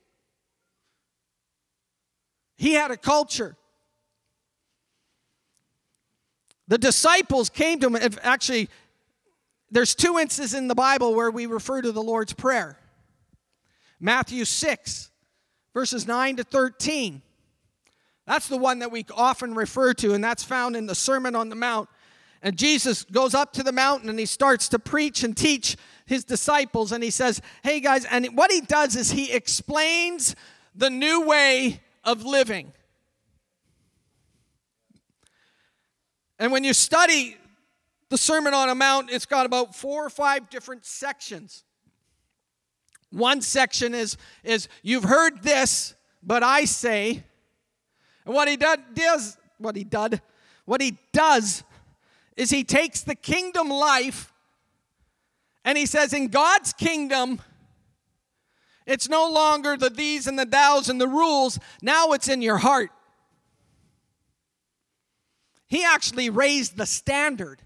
He 2.55 2.73
had 2.73 2.91
a 2.91 2.97
culture. 2.97 3.55
The 6.67 6.77
disciples 6.77 7.49
came 7.49 7.79
to 7.79 7.89
him. 7.89 8.13
Actually, 8.21 8.69
there's 9.71 9.95
two 9.95 10.19
instances 10.19 10.53
in 10.53 10.67
the 10.67 10.75
Bible 10.75 11.15
where 11.15 11.31
we 11.31 11.45
refer 11.45 11.81
to 11.81 11.91
the 11.91 12.03
Lord's 12.03 12.33
Prayer 12.33 12.77
Matthew 13.99 14.45
6, 14.45 15.09
verses 15.73 16.07
9 16.07 16.37
to 16.37 16.43
13. 16.43 17.21
That's 18.27 18.47
the 18.47 18.57
one 18.57 18.79
that 18.79 18.91
we 18.91 19.05
often 19.17 19.55
refer 19.55 19.93
to, 19.95 20.13
and 20.13 20.23
that's 20.23 20.43
found 20.43 20.75
in 20.75 20.85
the 20.85 20.95
Sermon 20.95 21.35
on 21.35 21.49
the 21.49 21.55
Mount. 21.55 21.89
And 22.41 22.57
Jesus 22.57 23.03
goes 23.03 23.35
up 23.35 23.53
to 23.53 23.63
the 23.63 23.71
mountain 23.71 24.09
and 24.09 24.17
he 24.17 24.25
starts 24.25 24.67
to 24.69 24.79
preach 24.79 25.23
and 25.23 25.37
teach 25.37 25.77
his 26.05 26.23
disciples. 26.23 26.91
And 26.91 27.03
he 27.03 27.11
says, 27.11 27.41
Hey 27.63 27.79
guys, 27.79 28.05
and 28.05 28.25
what 28.35 28.51
he 28.51 28.61
does 28.61 28.95
is 28.95 29.11
he 29.11 29.31
explains 29.31 30.35
the 30.75 30.89
new 30.89 31.25
way 31.25 31.81
of 32.03 32.23
living. 32.23 32.73
And 36.39 36.51
when 36.51 36.63
you 36.63 36.73
study 36.73 37.37
the 38.09 38.17
Sermon 38.17 38.55
on 38.55 38.69
a 38.69 38.75
Mount, 38.75 39.11
it's 39.11 39.27
got 39.27 39.45
about 39.45 39.75
four 39.75 40.03
or 40.03 40.09
five 40.09 40.49
different 40.49 40.85
sections. 40.85 41.63
One 43.11 43.41
section 43.41 43.93
is, 43.93 44.17
is 44.43 44.67
you've 44.81 45.03
heard 45.03 45.43
this, 45.43 45.93
but 46.23 46.41
I 46.41 46.65
say, 46.65 47.23
and 48.25 48.33
what 48.33 48.47
he 48.47 48.57
does, 48.57 49.37
what 49.59 49.75
he 49.75 49.83
did, 49.83 50.21
what 50.65 50.81
he 50.81 50.97
does 51.11 51.63
is 52.37 52.49
he 52.49 52.63
takes 52.63 53.01
the 53.01 53.15
kingdom 53.15 53.69
life 53.69 54.33
and 55.63 55.77
he 55.77 55.85
says, 55.85 56.13
in 56.13 56.27
God's 56.29 56.73
kingdom, 56.73 57.41
it's 58.87 59.07
no 59.07 59.29
longer 59.29 59.77
the 59.77 59.89
these 59.89 60.27
and 60.27 60.39
the 60.39 60.45
thous 60.45 60.89
and 60.89 60.99
the 60.99 61.07
rules. 61.07 61.59
Now 61.81 62.13
it's 62.13 62.27
in 62.27 62.41
your 62.41 62.57
heart. 62.57 62.89
He 65.67 65.85
actually 65.85 66.29
raised 66.29 66.77
the 66.77 66.85
standard. 66.85 67.61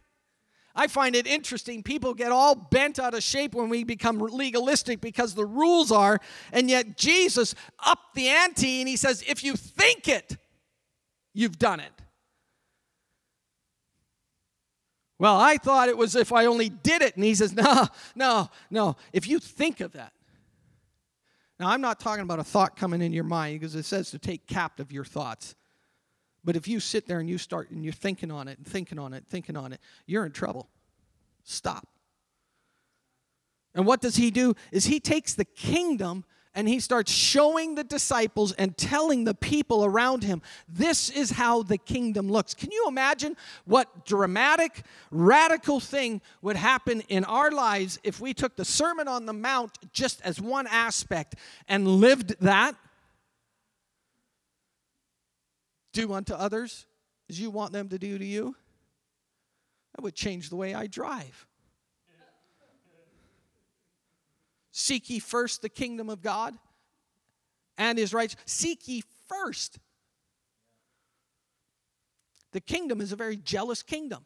I 0.75 0.87
find 0.87 1.15
it 1.15 1.25
interesting. 1.25 1.83
People 1.83 2.13
get 2.13 2.33
all 2.33 2.53
bent 2.53 2.99
out 2.99 3.13
of 3.13 3.23
shape 3.23 3.55
when 3.55 3.69
we 3.69 3.85
become 3.85 4.19
legalistic 4.19 4.99
because 4.99 5.33
the 5.33 5.45
rules 5.45 5.89
are, 5.91 6.19
and 6.51 6.69
yet 6.69 6.97
Jesus 6.97 7.55
upped 7.79 8.13
the 8.13 8.27
ante 8.27 8.81
and 8.81 8.89
he 8.89 8.97
says, 8.97 9.23
if 9.25 9.41
you 9.43 9.55
think 9.55 10.09
it, 10.09 10.35
you've 11.33 11.57
done 11.57 11.79
it. 11.79 11.93
Well, 15.17 15.37
I 15.37 15.57
thought 15.57 15.87
it 15.89 15.97
was 15.97 16.15
if 16.15 16.33
I 16.33 16.45
only 16.45 16.69
did 16.69 17.01
it. 17.01 17.15
And 17.15 17.23
he 17.23 17.35
says, 17.35 17.53
no, 17.55 17.87
no, 18.15 18.49
no. 18.69 18.95
If 19.13 19.27
you 19.27 19.39
think 19.39 19.79
of 19.81 19.93
that. 19.93 20.11
Now, 21.59 21.69
I'm 21.69 21.79
not 21.79 22.01
talking 22.01 22.23
about 22.23 22.39
a 22.39 22.43
thought 22.43 22.75
coming 22.75 23.01
in 23.01 23.13
your 23.13 23.23
mind 23.23 23.59
because 23.59 23.75
it 23.75 23.85
says 23.85 24.11
to 24.11 24.19
take 24.19 24.45
captive 24.45 24.91
your 24.91 25.05
thoughts. 25.05 25.55
But 26.43 26.55
if 26.55 26.67
you 26.67 26.79
sit 26.79 27.07
there 27.07 27.19
and 27.19 27.29
you 27.29 27.37
start 27.37 27.71
and 27.71 27.83
you're 27.83 27.93
thinking 27.93 28.29
on 28.29 28.47
it 28.47 28.57
and 28.57 28.67
thinking 28.67 28.99
on 28.99 29.13
it, 29.13 29.23
thinking 29.27 29.55
on 29.55 29.71
it, 29.71 29.79
you're 30.05 30.25
in 30.25 30.33
trouble. 30.33 30.69
Stop. 31.43 31.87
And 33.73 33.85
what 33.85 34.01
does 34.01 34.17
he 34.17 34.31
do? 34.31 34.53
Is 34.71 34.85
he 34.85 34.99
takes 34.99 35.33
the 35.33 35.45
kingdom 35.45 36.25
and 36.55 36.67
he 36.69 36.79
starts 36.79 37.11
showing 37.11 37.75
the 37.75 37.83
disciples 37.83 38.53
and 38.53 38.75
telling 38.77 39.25
the 39.25 39.35
people 39.35 39.83
around 39.83 40.23
him, 40.23 40.41
this 40.67 41.09
is 41.09 41.31
how 41.31 41.61
the 41.61 41.77
kingdom 41.77 42.31
looks. 42.31 42.53
Can 42.53 42.71
you 42.71 42.85
imagine 42.87 43.35
what 43.65 44.05
dramatic, 44.05 44.83
radical 45.11 45.81
thing 45.81 46.21
would 46.41 46.55
happen 46.55 47.01
in 47.09 47.25
our 47.25 47.51
lives 47.51 47.99
if 48.03 48.21
we 48.21 48.33
took 48.33 48.55
the 48.55 48.65
Sermon 48.65 49.07
on 49.07 49.25
the 49.25 49.33
Mount 49.33 49.77
just 49.91 50.21
as 50.21 50.39
one 50.39 50.65
aspect 50.67 51.35
and 51.67 51.85
lived 51.85 52.35
that? 52.39 52.75
Do 55.91 56.13
unto 56.13 56.33
others 56.33 56.85
as 57.29 57.39
you 57.39 57.49
want 57.49 57.73
them 57.73 57.89
to 57.89 57.99
do 57.99 58.17
to 58.17 58.25
you. 58.25 58.55
That 59.95 60.03
would 60.03 60.15
change 60.15 60.49
the 60.49 60.55
way 60.55 60.73
I 60.73 60.87
drive. 60.87 61.45
Seek 64.77 65.09
ye 65.09 65.19
first 65.19 65.61
the 65.61 65.69
kingdom 65.69 66.09
of 66.09 66.21
God 66.21 66.53
and 67.77 67.97
his 67.97 68.13
rights. 68.13 68.35
Seek 68.45 68.89
ye 68.89 69.03
first. 69.29 69.79
The 72.51 72.59
kingdom 72.59 72.99
is 72.99 73.13
a 73.13 73.15
very 73.15 73.37
jealous 73.37 73.81
kingdom. 73.81 74.25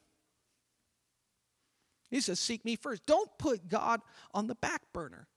He 2.10 2.20
says, 2.20 2.40
Seek 2.40 2.66
me 2.66 2.78
first. 2.78 3.06
Don't 3.06 3.30
put 3.38 3.68
God 3.68 4.02
on 4.34 4.48
the 4.48 4.56
back 4.56 4.82
burner. 4.92 5.28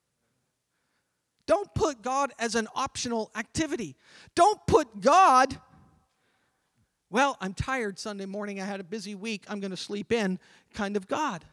Don't 1.46 1.68
put 1.74 2.00
God 2.00 2.32
as 2.38 2.54
an 2.54 2.66
optional 2.74 3.30
activity. 3.36 3.96
Don't 4.34 4.66
put 4.66 5.02
God, 5.02 5.60
well, 7.10 7.36
I'm 7.38 7.52
tired 7.52 7.98
Sunday 7.98 8.24
morning. 8.24 8.62
I 8.62 8.64
had 8.64 8.80
a 8.80 8.84
busy 8.84 9.14
week. 9.14 9.44
I'm 9.46 9.60
going 9.60 9.72
to 9.72 9.76
sleep 9.76 10.10
in, 10.10 10.38
kind 10.72 10.96
of 10.96 11.06
God. 11.06 11.44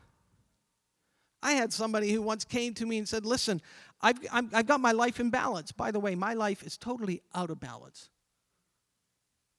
I 1.42 1.54
had 1.54 1.72
somebody 1.72 2.12
who 2.12 2.22
once 2.22 2.44
came 2.44 2.74
to 2.76 2.86
me 2.86 2.98
and 2.98 3.08
said, 3.08 3.26
Listen, 3.26 3.62
I've, 4.02 4.20
i 4.32 4.42
have 4.54 4.66
got 4.66 4.80
my 4.80 4.92
life 4.92 5.20
in 5.20 5.30
balance. 5.30 5.72
By 5.72 5.92
the 5.92 6.00
way, 6.00 6.16
my 6.16 6.34
life 6.34 6.64
is 6.64 6.78
totally 6.78 7.22
out 7.34 7.50
of 7.50 7.60
balance. 7.60 8.10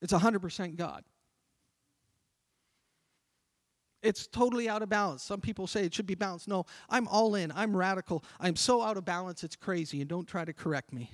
It's 0.01 0.13
100% 0.13 0.77
God. 0.77 1.05
It's 4.03 4.27
totally 4.27 4.67
out 4.69 4.83
of 4.83 4.89
balance. 4.89 5.23
Some 5.23 5.43
people 5.43 5.67
say 5.67 5.85
it 5.85 5.93
should 5.93 6.07
be 6.07 6.15
balanced. 6.15 6.49
No, 6.49 6.65
I'm 6.89 7.07
all 7.09 7.35
in. 7.35 7.53
I'm 7.53 7.77
radical. 7.77 8.25
I'm 8.39 8.57
so 8.57 8.83
out 8.83 8.97
of 8.97 9.05
balance, 9.05 9.45
it's 9.45 9.57
crazy. 9.57 10.01
And 10.01 10.09
don't 10.09 10.27
try 10.27 10.45
to 10.45 10.55
correct 10.55 10.93
me. 10.93 11.11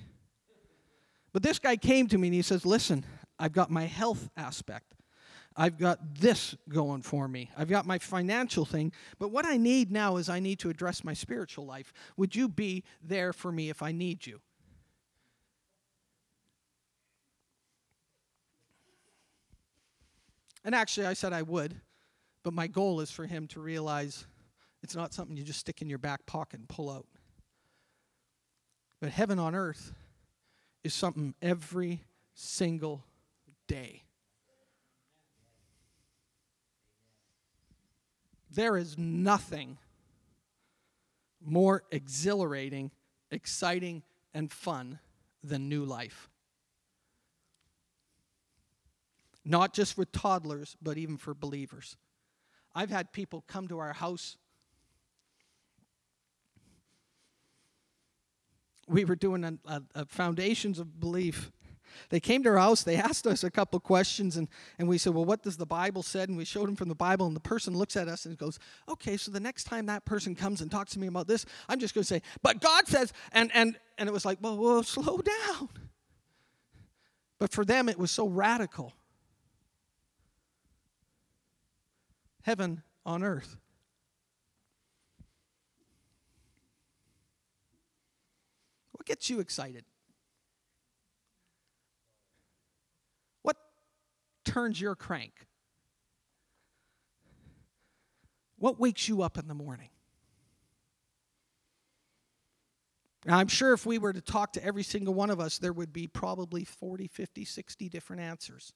But 1.33 1.43
this 1.43 1.59
guy 1.59 1.75
came 1.75 2.07
to 2.07 2.17
me 2.17 2.29
and 2.29 2.35
he 2.35 2.41
says, 2.41 2.65
Listen, 2.65 3.03
I've 3.37 3.51
got 3.51 3.69
my 3.69 3.83
health 3.83 4.29
aspect. 4.37 4.95
I've 5.59 5.79
got 5.79 5.99
this 6.19 6.55
going 6.69 7.01
for 7.01 7.27
me. 7.27 7.49
I've 7.57 7.67
got 7.67 7.87
my 7.87 7.97
financial 7.97 8.63
thing. 8.63 8.93
But 9.17 9.31
what 9.31 9.43
I 9.43 9.57
need 9.57 9.91
now 9.91 10.17
is 10.17 10.29
I 10.29 10.39
need 10.39 10.59
to 10.59 10.69
address 10.69 11.03
my 11.03 11.13
spiritual 11.13 11.65
life. 11.65 11.91
Would 12.15 12.35
you 12.35 12.47
be 12.47 12.83
there 13.01 13.33
for 13.33 13.51
me 13.51 13.71
if 13.71 13.81
I 13.81 13.91
need 13.91 14.27
you? 14.27 14.39
And 20.63 20.75
actually, 20.75 21.07
I 21.07 21.13
said 21.13 21.33
I 21.33 21.41
would, 21.41 21.75
but 22.43 22.53
my 22.53 22.67
goal 22.67 22.99
is 22.99 23.09
for 23.09 23.25
him 23.25 23.47
to 23.47 23.59
realize 23.59 24.27
it's 24.83 24.95
not 24.95 25.13
something 25.13 25.35
you 25.35 25.43
just 25.43 25.61
stick 25.61 25.81
in 25.81 25.89
your 25.89 25.97
back 25.97 26.25
pocket 26.27 26.59
and 26.59 26.69
pull 26.69 26.91
out. 26.91 27.07
But 28.99 29.09
heaven 29.09 29.39
on 29.39 29.55
earth 29.55 29.93
is 30.83 30.93
something 30.93 31.33
every 31.41 32.03
single 32.35 33.05
day. 33.67 34.03
There 38.57 38.75
is 38.75 38.97
nothing 38.97 39.77
more 41.45 41.83
exhilarating, 41.91 42.89
exciting, 43.29 44.01
and 44.33 44.51
fun 44.51 44.97
than 45.43 45.69
new 45.69 45.85
life. 45.85 46.27
Not 49.45 49.75
just 49.75 49.93
for 49.93 50.05
toddlers, 50.05 50.75
but 50.81 50.97
even 50.97 51.17
for 51.17 51.35
believers. 51.35 51.97
I've 52.73 52.89
had 52.89 53.13
people 53.13 53.43
come 53.45 53.67
to 53.67 53.77
our 53.77 53.93
house. 53.93 54.37
We 58.87 59.05
were 59.05 59.15
doing 59.15 59.43
a, 59.43 59.53
a, 59.67 59.83
a 59.93 60.05
foundations 60.07 60.79
of 60.79 60.99
belief 60.99 61.51
they 62.09 62.19
came 62.19 62.43
to 62.43 62.49
our 62.49 62.57
house, 62.57 62.83
they 62.83 62.95
asked 62.95 63.27
us 63.27 63.43
a 63.43 63.51
couple 63.51 63.79
questions, 63.79 64.37
and, 64.37 64.47
and 64.79 64.87
we 64.87 64.97
said, 64.97 65.13
Well, 65.13 65.25
what 65.25 65.43
does 65.43 65.57
the 65.57 65.65
Bible 65.65 66.03
said? 66.03 66.29
And 66.29 66.37
we 66.37 66.45
showed 66.45 66.67
them 66.67 66.75
from 66.75 66.89
the 66.89 66.95
Bible, 66.95 67.25
and 67.25 67.35
the 67.35 67.41
person 67.41 67.77
looks 67.77 67.95
at 67.95 68.07
us 68.07 68.25
and 68.25 68.37
goes, 68.37 68.59
Okay, 68.89 69.17
so 69.17 69.31
the 69.31 69.39
next 69.39 69.65
time 69.65 69.85
that 69.87 70.05
person 70.05 70.35
comes 70.35 70.61
and 70.61 70.71
talks 70.71 70.93
to 70.93 70.99
me 70.99 71.07
about 71.07 71.27
this, 71.27 71.45
I'm 71.67 71.79
just 71.79 71.93
going 71.93 72.03
to 72.03 72.07
say, 72.07 72.21
But 72.41 72.61
God 72.61 72.87
says, 72.87 73.13
and 73.31 73.51
and 73.53 73.77
and 73.97 74.07
it 74.07 74.11
was 74.11 74.25
like, 74.25 74.37
Well, 74.41 74.57
well, 74.57 74.83
slow 74.83 75.17
down. 75.19 75.69
But 77.39 77.51
for 77.51 77.63
them, 77.63 77.87
it 77.87 77.99
was 77.99 78.11
so 78.11 78.27
radical. 78.27 78.93
Heaven 82.41 82.81
on 83.05 83.23
earth. 83.23 83.57
What 88.93 89.05
gets 89.05 89.29
you 89.29 89.39
excited? 89.39 89.85
Turns 94.57 94.81
your 94.81 94.95
crank? 94.95 95.45
What 98.57 98.79
wakes 98.79 99.07
you 99.07 99.21
up 99.21 99.37
in 99.37 99.47
the 99.47 99.53
morning? 99.53 99.89
Now, 103.23 103.37
I'm 103.37 103.49
sure 103.49 103.73
if 103.73 103.85
we 103.85 103.99
were 103.99 104.13
to 104.13 104.21
talk 104.21 104.53
to 104.53 104.63
every 104.63 104.81
single 104.81 105.13
one 105.13 105.29
of 105.29 105.39
us, 105.39 105.59
there 105.59 105.73
would 105.73 105.93
be 105.93 106.07
probably 106.07 106.63
40, 106.63 107.05
50, 107.05 107.45
60 107.45 107.89
different 107.89 108.23
answers. 108.23 108.73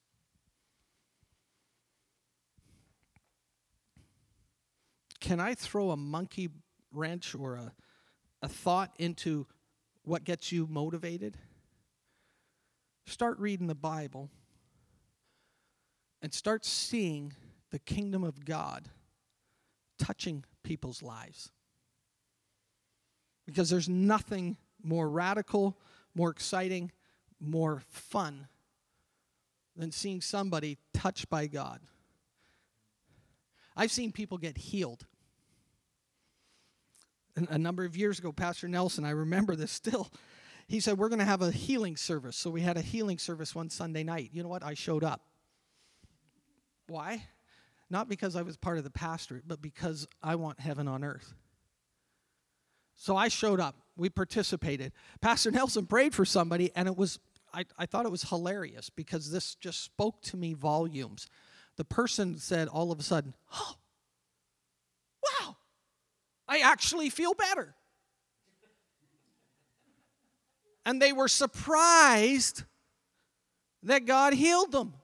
Can 5.18 5.40
I 5.40 5.54
throw 5.54 5.90
a 5.90 5.96
monkey 5.96 6.48
wrench 6.92 7.34
or 7.34 7.56
a, 7.56 7.72
a 8.40 8.48
thought 8.48 8.94
into 9.00 9.48
what 10.04 10.22
gets 10.22 10.52
you 10.52 10.68
motivated? 10.70 11.38
Start 13.04 13.40
reading 13.40 13.66
the 13.66 13.74
Bible 13.74 14.30
and 16.22 16.32
start 16.32 16.64
seeing 16.64 17.34
the 17.70 17.80
kingdom 17.80 18.22
of 18.22 18.44
God 18.44 18.88
touching 19.98 20.44
people's 20.62 21.02
lives. 21.02 21.50
Because 23.44 23.68
there's 23.68 23.88
nothing 23.88 24.56
more 24.82 25.08
radical, 25.08 25.76
more 26.14 26.30
exciting, 26.30 26.92
more 27.40 27.82
fun 27.88 28.46
than 29.76 29.90
seeing 29.90 30.20
somebody 30.20 30.78
touched 30.94 31.28
by 31.28 31.46
God. 31.46 31.80
I've 33.76 33.90
seen 33.90 34.12
people 34.12 34.38
get 34.38 34.56
healed. 34.56 35.06
A 37.48 37.56
number 37.56 37.84
of 37.84 37.96
years 37.96 38.18
ago, 38.18 38.30
Pastor 38.30 38.68
Nelson, 38.68 39.04
I 39.04 39.10
remember 39.10 39.56
this 39.56 39.72
still. 39.72 40.12
He 40.68 40.78
said, 40.80 40.98
We're 40.98 41.08
going 41.08 41.18
to 41.18 41.24
have 41.24 41.42
a 41.42 41.50
healing 41.50 41.96
service. 41.96 42.36
So 42.36 42.50
we 42.50 42.60
had 42.60 42.76
a 42.76 42.82
healing 42.82 43.18
service 43.18 43.54
one 43.54 43.70
Sunday 43.70 44.04
night. 44.04 44.30
You 44.32 44.42
know 44.42 44.48
what? 44.48 44.62
I 44.62 44.74
showed 44.74 45.02
up. 45.02 45.22
Why? 46.88 47.24
Not 47.90 48.08
because 48.08 48.36
I 48.36 48.42
was 48.42 48.56
part 48.56 48.78
of 48.78 48.84
the 48.84 48.90
pastorate, 48.90 49.46
but 49.46 49.60
because 49.60 50.08
I 50.22 50.34
want 50.36 50.60
heaven 50.60 50.88
on 50.88 51.04
earth. 51.04 51.34
So 52.96 53.16
I 53.16 53.28
showed 53.28 53.60
up. 53.60 53.76
We 53.96 54.08
participated. 54.08 54.92
Pastor 55.20 55.50
Nelson 55.50 55.86
prayed 55.86 56.14
for 56.14 56.24
somebody, 56.24 56.70
and 56.74 56.88
it 56.88 56.96
was, 56.96 57.18
I, 57.52 57.64
I 57.76 57.86
thought 57.86 58.06
it 58.06 58.12
was 58.12 58.22
hilarious 58.22 58.88
because 58.90 59.30
this 59.30 59.54
just 59.56 59.82
spoke 59.82 60.22
to 60.22 60.36
me 60.36 60.54
volumes. 60.54 61.26
The 61.76 61.84
person 61.84 62.38
said 62.38 62.68
all 62.68 62.92
of 62.92 62.98
a 62.98 63.02
sudden, 63.02 63.34
Oh, 63.52 63.74
wow, 65.22 65.56
I 66.48 66.60
actually 66.60 67.10
feel 67.10 67.34
better. 67.34 67.74
And 70.84 71.00
they 71.00 71.12
were 71.12 71.28
surprised 71.28 72.64
that 73.82 74.06
God 74.06 74.32
healed 74.32 74.72
them. 74.72 74.94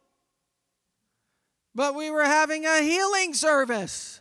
But 1.78 1.94
we 1.94 2.10
were 2.10 2.24
having 2.24 2.66
a 2.66 2.82
healing 2.82 3.34
service. 3.34 4.20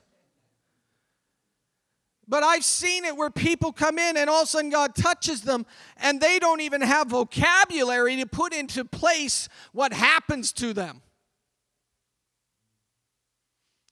But 2.28 2.44
I've 2.44 2.64
seen 2.64 3.04
it 3.04 3.18
where 3.18 3.32
people 3.32 3.72
come 3.72 3.98
in 3.98 4.16
and 4.16 4.30
all 4.30 4.44
of 4.44 4.48
a 4.48 4.48
sudden 4.48 4.70
God 4.70 4.94
touches 4.94 5.42
them 5.42 5.66
and 6.00 6.22
they 6.22 6.38
don't 6.38 6.62
even 6.62 6.82
have 6.82 7.08
vocabulary 7.08 8.16
to 8.18 8.28
put 8.28 8.54
into 8.54 8.86
place 8.86 9.50
what 9.72 9.92
happens 9.92 10.54
to 10.54 10.72
them. 10.72 11.02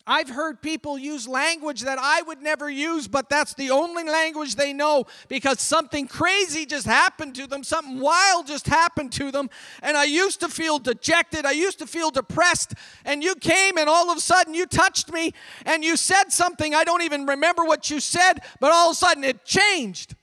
I've 0.07 0.29
heard 0.29 0.61
people 0.61 0.99
use 0.99 1.27
language 1.27 1.81
that 1.81 1.97
I 1.99 2.21
would 2.21 2.41
never 2.41 2.69
use, 2.69 3.07
but 3.07 3.27
that's 3.27 3.55
the 3.55 3.71
only 3.71 4.03
language 4.03 4.55
they 4.55 4.71
know 4.71 5.05
because 5.29 5.59
something 5.59 6.07
crazy 6.07 6.67
just 6.67 6.85
happened 6.85 7.33
to 7.35 7.47
them, 7.47 7.63
something 7.63 7.99
wild 7.99 8.45
just 8.45 8.67
happened 8.67 9.11
to 9.13 9.31
them. 9.31 9.49
And 9.81 9.97
I 9.97 10.03
used 10.03 10.41
to 10.41 10.47
feel 10.47 10.77
dejected, 10.77 11.45
I 11.45 11.53
used 11.53 11.79
to 11.79 11.87
feel 11.87 12.11
depressed. 12.11 12.75
And 13.03 13.23
you 13.23 13.33
came 13.33 13.79
and 13.79 13.89
all 13.89 14.11
of 14.11 14.17
a 14.17 14.21
sudden 14.21 14.53
you 14.53 14.67
touched 14.67 15.11
me 15.11 15.33
and 15.65 15.83
you 15.83 15.97
said 15.97 16.31
something. 16.31 16.75
I 16.75 16.83
don't 16.83 17.01
even 17.01 17.25
remember 17.25 17.63
what 17.63 17.89
you 17.89 17.99
said, 17.99 18.41
but 18.59 18.71
all 18.71 18.89
of 18.89 18.93
a 18.93 18.95
sudden 18.95 19.23
it 19.23 19.43
changed. 19.43 20.15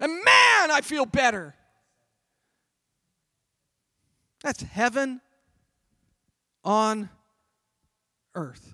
And 0.00 0.12
man, 0.12 0.70
I 0.70 0.80
feel 0.82 1.04
better. 1.04 1.54
That's 4.42 4.62
heaven 4.62 5.20
on 6.64 7.10
earth. 8.34 8.71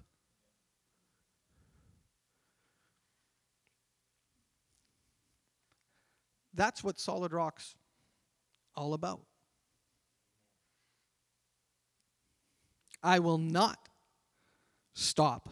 That's 6.59 6.83
what 6.83 6.99
Solid 6.99 7.33
Rock's 7.33 7.77
all 8.75 8.93
about. 8.93 9.21
I 13.01 13.21
will 13.21 13.39
not 13.39 13.79
stop. 14.93 15.49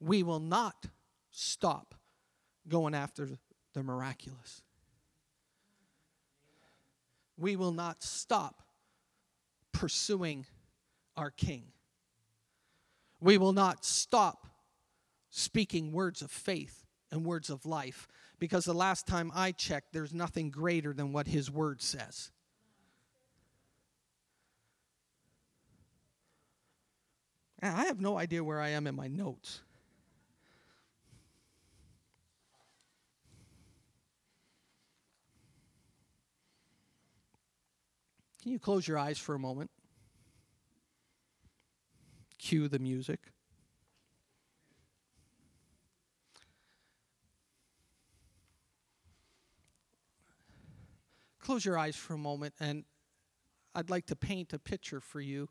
We 0.00 0.24
will 0.24 0.40
not 0.40 0.86
stop 1.30 1.94
going 2.66 2.92
after 2.92 3.28
the 3.72 3.84
miraculous. 3.84 4.62
We 7.38 7.54
will 7.54 7.72
not 7.72 8.02
stop 8.02 8.62
pursuing 9.70 10.44
our 11.16 11.30
King. 11.30 11.66
We 13.20 13.38
will 13.38 13.52
not 13.52 13.84
stop 13.84 14.48
speaking 15.30 15.92
words 15.92 16.20
of 16.20 16.32
faith 16.32 16.84
and 17.12 17.24
words 17.24 17.48
of 17.48 17.64
life 17.64 18.08
because 18.38 18.64
the 18.64 18.74
last 18.74 19.06
time 19.06 19.30
I 19.34 19.52
checked, 19.52 19.92
there's 19.92 20.12
nothing 20.12 20.50
greater 20.50 20.92
than 20.92 21.12
what 21.12 21.26
His 21.26 21.50
Word 21.50 21.80
says. 21.82 22.30
I 27.62 27.86
have 27.86 28.00
no 28.00 28.18
idea 28.18 28.44
where 28.44 28.60
I 28.60 28.68
am 28.70 28.86
in 28.86 28.94
my 28.94 29.08
notes. 29.08 29.60
Can 38.42 38.52
you 38.52 38.58
close 38.60 38.86
your 38.86 38.98
eyes 38.98 39.18
for 39.18 39.34
a 39.34 39.38
moment? 39.40 39.70
Cue 42.38 42.68
the 42.68 42.78
music. 42.78 43.18
Close 51.46 51.64
your 51.64 51.78
eyes 51.78 51.94
for 51.94 52.14
a 52.14 52.18
moment, 52.18 52.54
and 52.58 52.82
I'd 53.72 53.88
like 53.88 54.06
to 54.06 54.16
paint 54.16 54.52
a 54.52 54.58
picture 54.58 54.98
for 55.00 55.20
you 55.20 55.48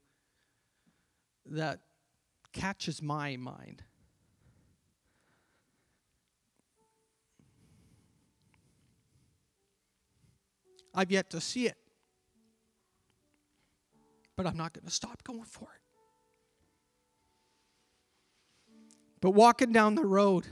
that 1.45 1.79
catches 2.51 3.01
my 3.01 3.37
mind. 3.37 3.81
I've 10.93 11.11
yet 11.11 11.29
to 11.29 11.39
see 11.39 11.65
it, 11.65 11.77
but 14.35 14.45
I'm 14.45 14.57
not 14.57 14.73
going 14.73 14.83
to 14.83 14.91
stop 14.91 15.23
going 15.23 15.45
for 15.45 15.69
it. 15.73 15.81
But 19.21 19.29
walking 19.29 19.71
down 19.71 19.95
the 19.95 20.03
road, 20.03 20.45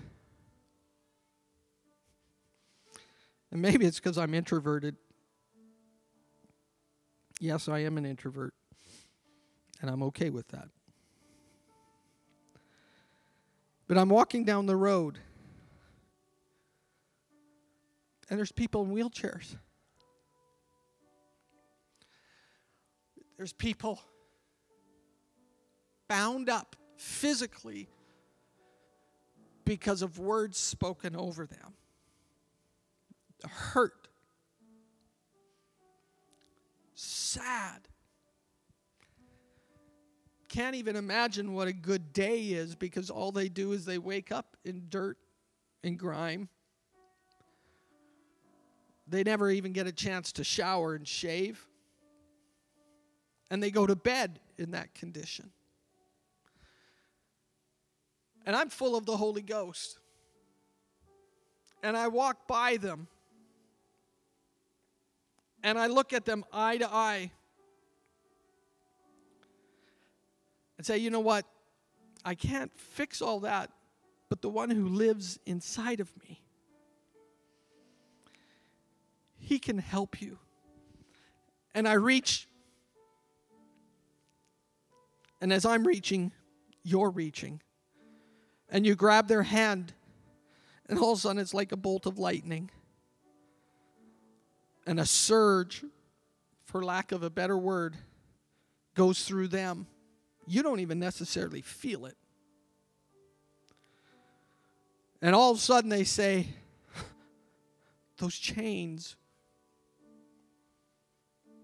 and 3.52 3.62
maybe 3.62 3.86
it's 3.86 4.00
because 4.00 4.18
I'm 4.18 4.34
introverted, 4.34 4.96
Yes, 7.44 7.68
I 7.68 7.80
am 7.80 7.98
an 7.98 8.06
introvert, 8.06 8.54
and 9.82 9.90
I'm 9.90 10.02
okay 10.04 10.30
with 10.30 10.48
that. 10.48 10.70
But 13.86 13.98
I'm 13.98 14.08
walking 14.08 14.46
down 14.46 14.66
the 14.66 14.78
road, 14.78 15.20
and 18.30 18.40
there's 18.40 18.54
people 18.54 18.84
in 18.86 18.92
wheelchairs. 18.92 19.58
There's 23.36 23.52
people 23.52 24.00
bound 26.08 26.48
up 26.48 26.78
physically 26.96 27.90
because 29.66 30.02
of 30.02 30.18
words 30.18 30.58
spoken 30.58 31.14
over 31.14 31.46
them. 31.46 31.74
Hurt 33.46 34.03
sad. 37.04 37.88
Can't 40.50 40.76
even 40.76 40.96
imagine 40.96 41.54
what 41.54 41.68
a 41.68 41.74
good 41.74 42.14
day 42.14 42.40
is 42.50 42.76
because 42.76 43.10
all 43.10 43.32
they 43.32 43.50
do 43.50 43.72
is 43.72 43.86
they 43.86 43.98
wake 43.98 44.32
up 44.32 44.56
in 44.64 44.84
dirt 44.90 45.18
and 45.84 45.98
grime. 45.98 46.48
They 49.08 49.24
never 49.24 49.50
even 49.50 49.74
get 49.74 49.88
a 49.88 49.92
chance 49.92 50.32
to 50.34 50.44
shower 50.44 50.94
and 50.94 51.08
shave. 51.08 51.66
And 53.50 53.62
they 53.62 53.72
go 53.72 53.86
to 53.86 53.96
bed 53.96 54.40
in 54.58 54.72
that 54.72 54.94
condition. 54.94 55.52
And 58.46 58.56
I'm 58.56 58.70
full 58.70 58.96
of 58.96 59.06
the 59.06 59.18
Holy 59.18 59.42
Ghost. 59.42 59.98
And 61.82 61.98
I 61.98 62.08
walk 62.08 62.48
by 62.48 62.78
them 62.78 63.08
and 65.64 65.80
I 65.80 65.88
look 65.88 66.14
at 66.14 66.26
them 66.26 66.44
eye 66.52 66.78
to 66.78 66.94
eye 66.94 67.32
and 70.78 70.86
say, 70.86 70.98
you 70.98 71.10
know 71.10 71.22
what? 71.22 71.46
I 72.26 72.36
can't 72.36 72.72
fix 72.76 73.22
all 73.22 73.40
that, 73.42 73.72
but 74.30 74.42
the 74.42 74.50
one 74.50 74.70
who 74.70 74.88
lives 74.88 75.40
inside 75.46 76.00
of 76.00 76.10
me, 76.22 76.42
he 79.38 79.60
can 79.60 79.78
help 79.78 80.22
you. 80.22 80.38
And 81.74 81.88
I 81.88 81.94
reach, 81.94 82.48
and 85.42 85.52
as 85.52 85.66
I'm 85.66 85.88
reaching, 85.88 86.32
you're 86.84 87.10
reaching. 87.10 87.62
And 88.70 88.86
you 88.86 88.96
grab 88.96 89.28
their 89.28 89.44
hand, 89.44 89.94
and 90.88 90.98
all 91.00 91.14
of 91.14 91.20
a 91.20 91.22
sudden 91.22 91.40
it's 91.40 91.54
like 91.54 91.72
a 91.72 91.78
bolt 91.78 92.06
of 92.06 92.20
lightning 92.20 92.70
and 94.86 95.00
a 95.00 95.06
surge, 95.06 95.84
for 96.66 96.84
lack 96.84 97.12
of 97.12 97.24
a 97.24 97.30
better 97.30 97.58
word, 97.58 97.96
goes 98.96 99.24
through 99.24 99.48
them. 99.48 99.88
You 100.46 100.64
don't 100.64 100.80
even 100.80 101.00
necessarily 101.00 101.62
feel 101.62 102.06
it. 102.06 102.18
And 105.22 105.34
all 105.34 105.52
of 105.52 105.58
a 105.58 105.62
sudden 105.62 105.90
they 105.90 106.04
say, 106.04 106.48
Those 108.18 108.36
chains, 108.36 109.16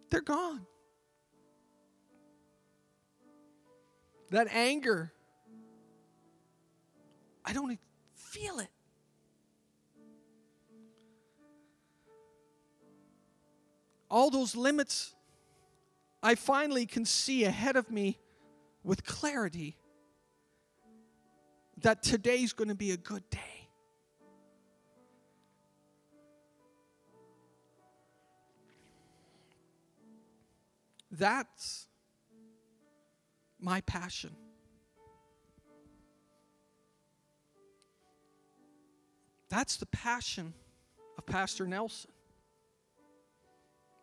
they're 0.09 0.21
gone. 0.21 0.65
That 4.31 4.47
anger, 4.51 5.11
I 7.43 7.51
don't 7.51 7.79
feel 8.15 8.59
it. 8.59 8.69
All 14.09 14.29
those 14.29 14.55
limits, 14.55 15.13
I 16.21 16.35
finally 16.35 16.85
can 16.85 17.05
see 17.05 17.45
ahead 17.45 17.75
of 17.75 17.89
me 17.91 18.19
with 18.83 19.05
clarity. 19.05 19.77
that 21.81 22.03
today's 22.03 22.53
going 22.53 22.67
to 22.67 22.75
be 22.75 22.91
a 22.91 22.97
good 22.97 23.23
day. 23.29 23.39
That's 31.11 31.87
my 33.59 33.81
passion. 33.81 34.31
That's 39.49 39.77
the 39.77 39.87
passion 39.87 40.53
of 41.17 41.25
Pastor 41.25 41.65
Nelson, 41.65 42.11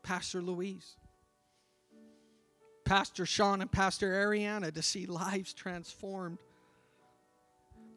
Pastor 0.06 0.40
Louise, 0.40 0.94
Pastor 2.84 3.26
Sean, 3.26 3.60
and 3.60 3.72
Pastor 3.72 4.12
Ariana 4.12 4.72
to 4.72 4.80
see 4.80 5.04
lives 5.04 5.52
transformed, 5.52 6.38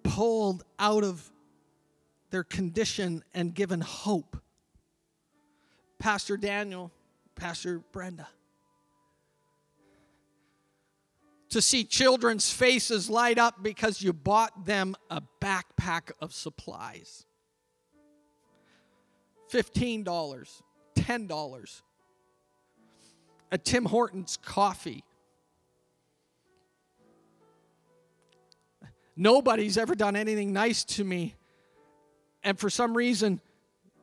pulled 0.01 0.63
out 0.79 1.03
of 1.03 1.29
their 2.31 2.43
condition 2.43 3.23
and 3.35 3.53
given 3.53 3.79
hope. 3.79 4.41
Pastor 5.99 6.35
Daniel, 6.35 6.91
Pastor 7.35 7.83
Brenda. 7.91 8.27
To 11.49 11.61
see 11.61 11.83
children's 11.83 12.51
faces 12.51 13.07
light 13.07 13.37
up 13.37 13.61
because 13.61 14.01
you 14.01 14.13
bought 14.13 14.65
them 14.65 14.95
a 15.11 15.21
backpack 15.39 16.11
of 16.19 16.33
supplies. 16.33 17.27
$15, 19.51 20.03
$10. 20.95 21.81
A 23.51 23.57
Tim 23.57 23.85
Hortons 23.85 24.37
coffee. 24.43 25.03
Nobody's 29.15 29.77
ever 29.77 29.95
done 29.95 30.15
anything 30.15 30.53
nice 30.53 30.83
to 30.85 31.03
me. 31.03 31.35
And 32.43 32.57
for 32.57 32.69
some 32.69 32.95
reason, 32.95 33.41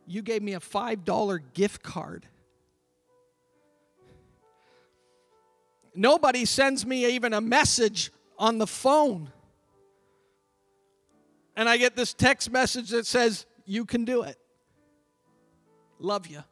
you 0.07 0.23
gave 0.23 0.43
me 0.43 0.53
a 0.55 0.61
$5 0.61 1.41
gift 1.55 1.83
card. 1.83 2.27
Nobody 5.95 6.45
sends 6.45 6.85
me 6.85 7.07
even 7.15 7.33
a 7.33 7.41
message 7.41 8.13
on 8.39 8.59
the 8.59 8.67
phone. 8.67 9.33
And 11.57 11.69
I 11.69 11.79
get 11.79 11.97
this 11.97 12.13
text 12.13 12.51
message 12.51 12.91
that 12.91 13.07
says, 13.07 13.47
You 13.65 13.87
can 13.87 14.05
do 14.05 14.23
it. 14.23 14.37
Love 15.99 16.27
you. 16.27 16.45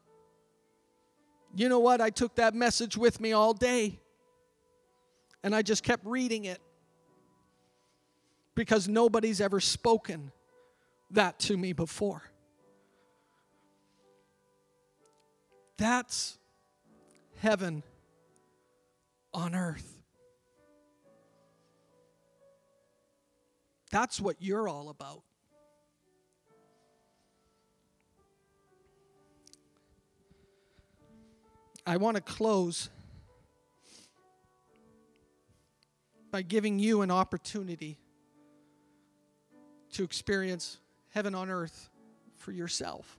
You 1.55 1.69
know 1.69 1.79
what? 1.79 2.01
I 2.01 2.11
took 2.11 2.35
that 2.37 2.55
message 2.55 2.97
with 2.97 3.21
me 3.21 3.33
all 3.33 3.55
day. 3.55 4.01
And 5.43 5.55
I 5.55 5.63
just 5.63 5.83
kept 5.83 6.05
reading 6.05 6.47
it. 6.47 6.61
Because 8.55 8.89
nobody's 8.89 9.41
ever 9.41 9.61
spoken 9.61 10.33
that 11.11 11.39
to 11.41 11.57
me 11.57 11.73
before. 11.73 12.23
That's 15.77 16.39
heaven 17.39 17.83
on 19.33 19.55
earth. 19.55 19.91
That's 23.91 24.21
what 24.21 24.37
you're 24.41 24.69
all 24.69 24.89
about. 24.89 25.23
I 31.87 31.99
want 31.99 32.17
to 32.17 32.23
close 32.23 32.89
by 36.31 36.43
giving 36.43 36.79
you 36.79 37.03
an 37.03 37.11
opportunity 37.11 37.99
to 39.93 40.03
experience 40.03 40.79
heaven 41.11 41.35
on 41.35 41.51
earth 41.51 41.91
for 42.37 42.53
yourself. 42.53 43.19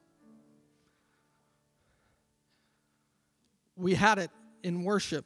We 3.77 3.93
had 3.93 4.17
it 4.17 4.31
in 4.63 4.83
worship. 4.83 5.25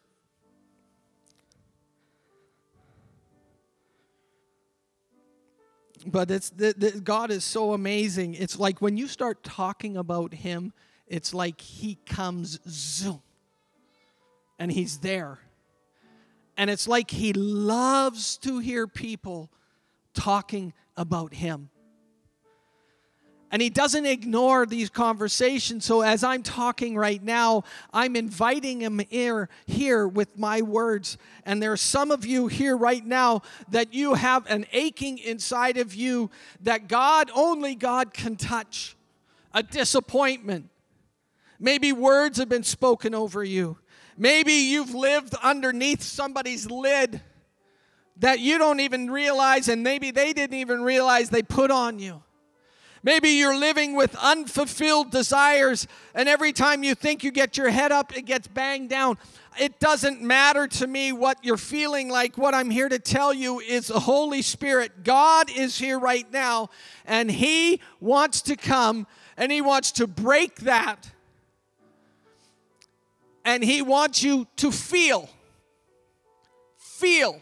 But 6.06 6.30
it's 6.30 6.50
the, 6.50 6.74
the, 6.78 6.92
God 7.00 7.32
is 7.32 7.44
so 7.44 7.74
amazing. 7.74 8.34
It's 8.34 8.60
like 8.60 8.82
when 8.82 8.98
you 8.98 9.08
start 9.08 9.44
talking 9.44 9.98
about 9.98 10.34
Him, 10.34 10.74
it's 11.08 11.34
like 11.34 11.60
He 11.60 11.98
comes 12.06 12.60
zoom 12.68 13.22
and 14.60 14.72
he's 14.72 14.98
there. 14.98 15.40
And 16.58 16.70
it's 16.70 16.88
like 16.88 17.10
he 17.10 17.32
loves 17.34 18.38
to 18.40 18.60
hear 18.60 18.86
people 18.86 19.50
talking 20.14 20.74
about 20.98 21.34
him. 21.34 21.70
And 23.52 23.62
he 23.62 23.70
doesn't 23.70 24.06
ignore 24.06 24.68
these 24.68 24.90
conversations. 24.90 25.84
So 25.84 26.02
as 26.02 26.24
I'm 26.24 26.44
talking 26.44 26.96
right 26.96 27.24
now, 27.24 27.64
I'm 27.92 28.16
inviting 28.16 28.82
him 28.82 29.00
here, 29.10 29.50
here 29.66 30.08
with 30.08 30.38
my 30.38 30.62
words. 30.62 31.18
And 31.46 31.64
there 31.64 31.72
are 31.72 31.78
some 31.78 32.12
of 32.12 32.26
you 32.26 32.48
here 32.48 32.78
right 32.78 33.04
now 33.04 33.42
that 33.70 33.94
you 33.94 34.14
have 34.14 34.46
an 34.48 34.68
aching 34.72 35.18
inside 35.18 35.78
of 35.78 35.96
you 35.96 36.30
that 36.62 36.88
God, 36.88 37.32
only 37.34 37.74
God 37.74 38.14
can 38.14 38.36
touch. 38.36 38.96
A 39.52 39.64
disappointment. 39.64 40.70
Maybe 41.60 41.92
words 41.92 42.38
have 42.38 42.50
been 42.50 42.64
spoken 42.64 43.14
over 43.14 43.44
you. 43.44 43.78
Maybe 44.18 44.54
you've 44.54 44.94
lived 44.94 45.36
underneath 45.44 46.02
somebody's 46.02 46.70
lid 46.70 47.22
that 48.18 48.40
you 48.40 48.58
don't 48.58 48.80
even 48.80 49.10
realize, 49.10 49.70
and 49.70 49.84
maybe 49.84 50.12
they 50.12 50.34
didn't 50.34 50.58
even 50.58 50.82
realize 50.82 51.30
they 51.30 51.44
put 51.44 51.72
on 51.72 52.00
you. 52.00 52.22
Maybe 53.02 53.30
you're 53.30 53.58
living 53.58 53.96
with 53.96 54.16
unfulfilled 54.22 55.10
desires, 55.10 55.88
and 56.14 56.28
every 56.28 56.52
time 56.52 56.84
you 56.84 56.96
think 56.96 57.24
you 57.24 57.32
get 57.32 57.58
your 57.58 57.70
head 57.70 57.94
up, 57.94 58.16
it 58.16 58.24
gets 58.24 58.48
banged 58.48 58.90
down. 58.90 59.18
It 59.58 59.80
doesn't 59.80 60.22
matter 60.22 60.68
to 60.68 60.88
me 60.88 61.14
what 61.14 61.38
you're 61.44 61.58
feeling 61.58 62.10
like. 62.10 62.38
What 62.38 62.54
I'm 62.54 62.70
here 62.70 62.90
to 62.90 63.00
tell 63.00 63.34
you 63.34 63.62
is 63.62 63.88
the 63.88 64.02
Holy 64.02 64.42
Spirit. 64.42 65.04
God 65.06 65.50
is 65.50 65.78
here 65.78 65.98
right 65.98 66.30
now, 66.32 66.70
and 67.06 67.32
He 67.32 67.80
wants 68.02 68.42
to 68.44 68.58
come 68.58 69.08
and 69.38 69.50
He 69.50 69.62
wants 69.62 69.94
to 69.94 70.08
break 70.08 70.58
that 70.58 71.10
and 73.50 73.64
He 73.64 73.82
wants 73.82 74.22
you 74.22 74.48
to 74.58 74.72
feel. 74.72 75.28
Feel. 76.78 77.42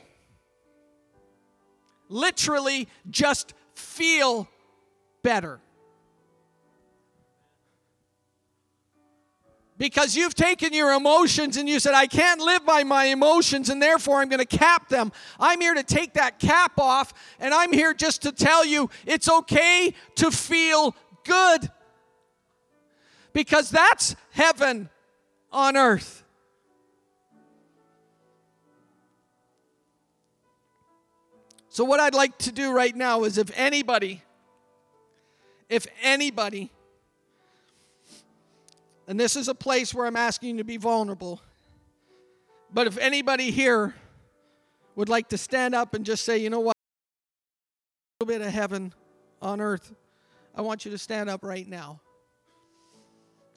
Literally, 2.07 2.87
just 3.09 3.53
feel 3.75 4.47
better. 5.21 5.59
Because 9.77 10.15
you've 10.15 10.33
taken 10.33 10.73
your 10.73 10.93
emotions 10.93 11.57
and 11.57 11.67
you 11.69 11.79
said, 11.79 11.93
I 11.93 12.07
can't 12.07 12.39
live 12.39 12.65
by 12.65 12.83
my 12.83 13.05
emotions 13.05 13.69
and 13.69 13.79
therefore 13.79 14.21
I'm 14.21 14.29
going 14.29 14.43
to 14.43 14.57
cap 14.57 14.89
them. 14.89 15.11
I'm 15.39 15.61
here 15.61 15.75
to 15.75 15.83
take 15.83 16.13
that 16.13 16.39
cap 16.39 16.79
off 16.79 17.13
and 17.39 17.53
I'm 17.53 17.71
here 17.71 17.93
just 17.93 18.23
to 18.23 18.31
tell 18.31 18.65
you 18.65 18.89
it's 19.05 19.29
okay 19.29 19.93
to 20.15 20.31
feel 20.31 20.95
good. 21.25 21.69
Because 23.33 23.69
that's 23.69 24.15
heaven 24.31 24.89
on 25.51 25.77
earth. 25.77 26.23
So, 31.69 31.83
what 31.83 31.99
I'd 31.99 32.15
like 32.15 32.37
to 32.39 32.51
do 32.51 32.71
right 32.71 32.95
now 32.95 33.23
is 33.23 33.37
if 33.37 33.51
anybody, 33.55 34.23
if 35.69 35.85
anybody, 36.01 36.71
and 39.07 39.19
this 39.19 39.35
is 39.35 39.47
a 39.47 39.53
place 39.53 39.93
where 39.93 40.07
I'm 40.07 40.15
asking 40.15 40.49
you 40.49 40.57
to 40.57 40.63
be 40.63 40.77
vulnerable, 40.77 41.39
but 42.73 42.87
if 42.87 42.97
anybody 42.97 43.51
here 43.51 43.93
would 44.95 45.07
like 45.07 45.29
to 45.29 45.37
stand 45.37 45.75
up 45.75 45.93
and 45.93 46.03
just 46.03 46.25
say, 46.25 46.39
you 46.39 46.49
know 46.49 46.61
what, 46.61 46.75
a 48.19 48.25
little 48.25 48.39
bit 48.39 48.45
of 48.45 48.51
heaven 48.51 48.91
on 49.39 49.61
earth, 49.61 49.93
I 50.55 50.61
want 50.61 50.83
you 50.83 50.89
to 50.89 50.97
stand 50.97 51.29
up 51.29 51.43
right 51.43 51.67
now. 51.67 52.01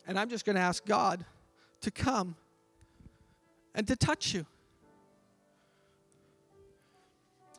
And 0.07 0.19
I'm 0.19 0.29
just 0.29 0.45
going 0.45 0.57
to 0.57 0.63
ask 0.63 0.85
God 0.85 1.25
to 1.81 1.91
come 1.91 2.37
and 3.75 3.87
to 3.87 3.97
touch 3.97 4.35
you. 4.35 4.47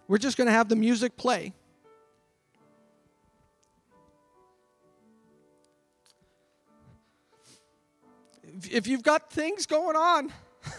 We're 0.08 0.18
just 0.18 0.38
going 0.38 0.48
to 0.48 0.54
have 0.54 0.70
the 0.70 0.76
music 0.76 1.16
play. 1.16 1.54
If 8.70 8.88
you've 8.88 9.04
got 9.04 9.32
things 9.32 9.66
going 9.66 9.96
on, 9.96 10.34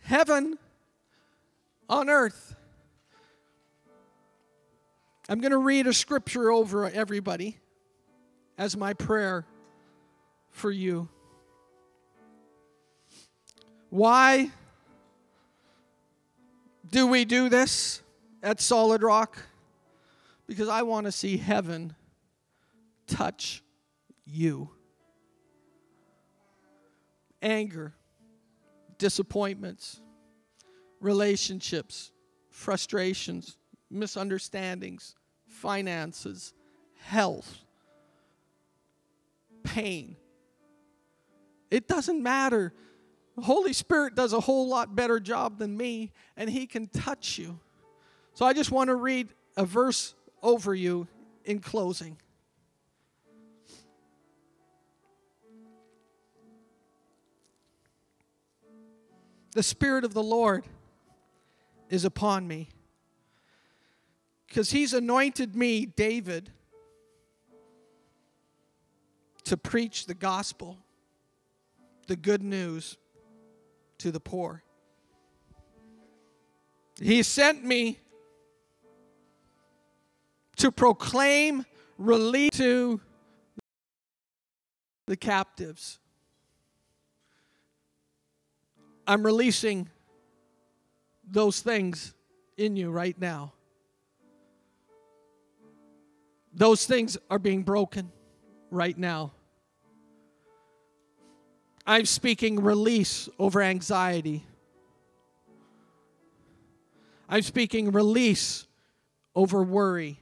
heaven 0.00 0.58
on 1.88 2.08
earth. 2.08 2.56
I'm 5.28 5.40
going 5.40 5.52
to 5.52 5.58
read 5.58 5.86
a 5.86 5.92
scripture 5.92 6.50
over 6.50 6.90
everybody 6.90 7.59
as 8.60 8.76
my 8.76 8.92
prayer 8.92 9.46
for 10.50 10.70
you. 10.70 11.08
Why 13.88 14.50
do 16.90 17.06
we 17.06 17.24
do 17.24 17.48
this 17.48 18.02
at 18.42 18.60
Solid 18.60 19.02
Rock? 19.02 19.38
Because 20.46 20.68
I 20.68 20.82
want 20.82 21.06
to 21.06 21.12
see 21.12 21.38
heaven 21.38 21.94
touch 23.06 23.62
you. 24.26 24.68
Anger, 27.40 27.94
disappointments, 28.98 30.02
relationships, 31.00 32.12
frustrations, 32.50 33.56
misunderstandings, 33.90 35.14
finances, 35.46 36.52
health, 36.98 37.64
pain. 39.62 40.16
It 41.70 41.86
doesn't 41.86 42.22
matter. 42.22 42.72
The 43.36 43.42
Holy 43.42 43.72
Spirit 43.72 44.14
does 44.14 44.32
a 44.32 44.40
whole 44.40 44.68
lot 44.68 44.94
better 44.94 45.20
job 45.20 45.58
than 45.58 45.76
me, 45.76 46.12
and 46.36 46.50
He 46.50 46.66
can 46.66 46.88
touch 46.88 47.38
you. 47.38 47.58
So 48.34 48.44
I 48.44 48.52
just 48.52 48.70
want 48.70 48.88
to 48.88 48.94
read 48.94 49.28
a 49.56 49.64
verse 49.64 50.14
over 50.42 50.74
you 50.74 51.06
in 51.44 51.60
closing. 51.60 52.16
The 59.52 59.62
Spirit 59.62 60.04
of 60.04 60.14
the 60.14 60.22
Lord 60.22 60.64
is 61.88 62.04
upon 62.04 62.46
me 62.46 62.68
because 64.46 64.70
He's 64.70 64.92
anointed 64.92 65.56
me, 65.56 65.86
David, 65.86 66.50
to 69.50 69.56
preach 69.56 70.06
the 70.06 70.14
gospel, 70.14 70.78
the 72.06 72.14
good 72.14 72.40
news 72.40 72.96
to 73.98 74.12
the 74.12 74.20
poor. 74.20 74.62
He 77.02 77.24
sent 77.24 77.64
me 77.64 77.98
to 80.58 80.70
proclaim 80.70 81.66
relief 81.98 82.52
to 82.52 83.00
the 85.08 85.16
captives. 85.16 85.98
I'm 89.04 89.26
releasing 89.26 89.88
those 91.28 91.58
things 91.58 92.14
in 92.56 92.76
you 92.76 92.92
right 92.92 93.20
now. 93.20 93.54
Those 96.54 96.86
things 96.86 97.18
are 97.28 97.40
being 97.40 97.64
broken 97.64 98.12
right 98.70 98.96
now. 98.96 99.32
I'm 101.90 102.06
speaking 102.06 102.62
release 102.62 103.28
over 103.36 103.60
anxiety. 103.60 104.46
I'm 107.28 107.42
speaking 107.42 107.90
release 107.90 108.68
over 109.34 109.60
worry. 109.64 110.20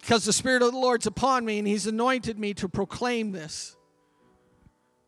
Because 0.00 0.24
the 0.24 0.32
Spirit 0.32 0.62
of 0.62 0.72
the 0.72 0.78
Lord's 0.78 1.06
upon 1.06 1.44
me 1.44 1.58
and 1.58 1.68
He's 1.68 1.86
anointed 1.86 2.38
me 2.38 2.54
to 2.54 2.66
proclaim 2.66 3.32
this 3.32 3.76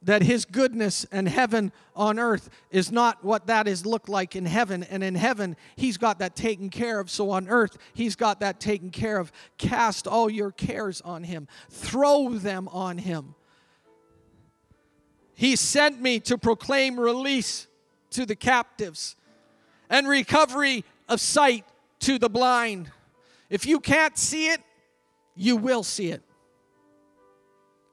that 0.02 0.22
his 0.22 0.44
goodness 0.44 1.04
and 1.12 1.28
heaven 1.28 1.72
on 1.94 2.18
earth 2.18 2.48
is 2.70 2.90
not 2.90 3.22
what 3.22 3.46
that 3.48 3.68
is 3.68 3.84
looked 3.84 4.08
like 4.08 4.34
in 4.34 4.46
heaven. 4.46 4.82
And 4.84 5.04
in 5.04 5.14
heaven 5.14 5.56
he's 5.76 5.98
got 5.98 6.18
that 6.20 6.34
taken 6.34 6.70
care 6.70 7.00
of. 7.00 7.10
So 7.10 7.30
on 7.30 7.48
earth 7.48 7.76
he's 7.92 8.16
got 8.16 8.40
that 8.40 8.60
taken 8.60 8.90
care 8.90 9.18
of. 9.18 9.30
Cast 9.58 10.06
all 10.06 10.30
your 10.30 10.50
cares 10.50 11.00
on 11.02 11.24
him. 11.24 11.48
Throw 11.68 12.30
them 12.30 12.68
on 12.68 12.98
him. 12.98 13.34
He 15.34 15.56
sent 15.56 16.00
me 16.00 16.20
to 16.20 16.38
proclaim 16.38 16.98
release 16.98 17.66
to 18.10 18.26
the 18.26 18.36
captives 18.36 19.16
and 19.88 20.08
recovery 20.08 20.84
of 21.08 21.20
sight 21.20 21.64
to 22.00 22.18
the 22.18 22.28
blind. 22.28 22.90
If 23.48 23.66
you 23.66 23.80
can't 23.80 24.16
see 24.16 24.48
it 24.48 24.60
you 25.40 25.56
will 25.56 25.82
see 25.82 26.10
it. 26.10 26.22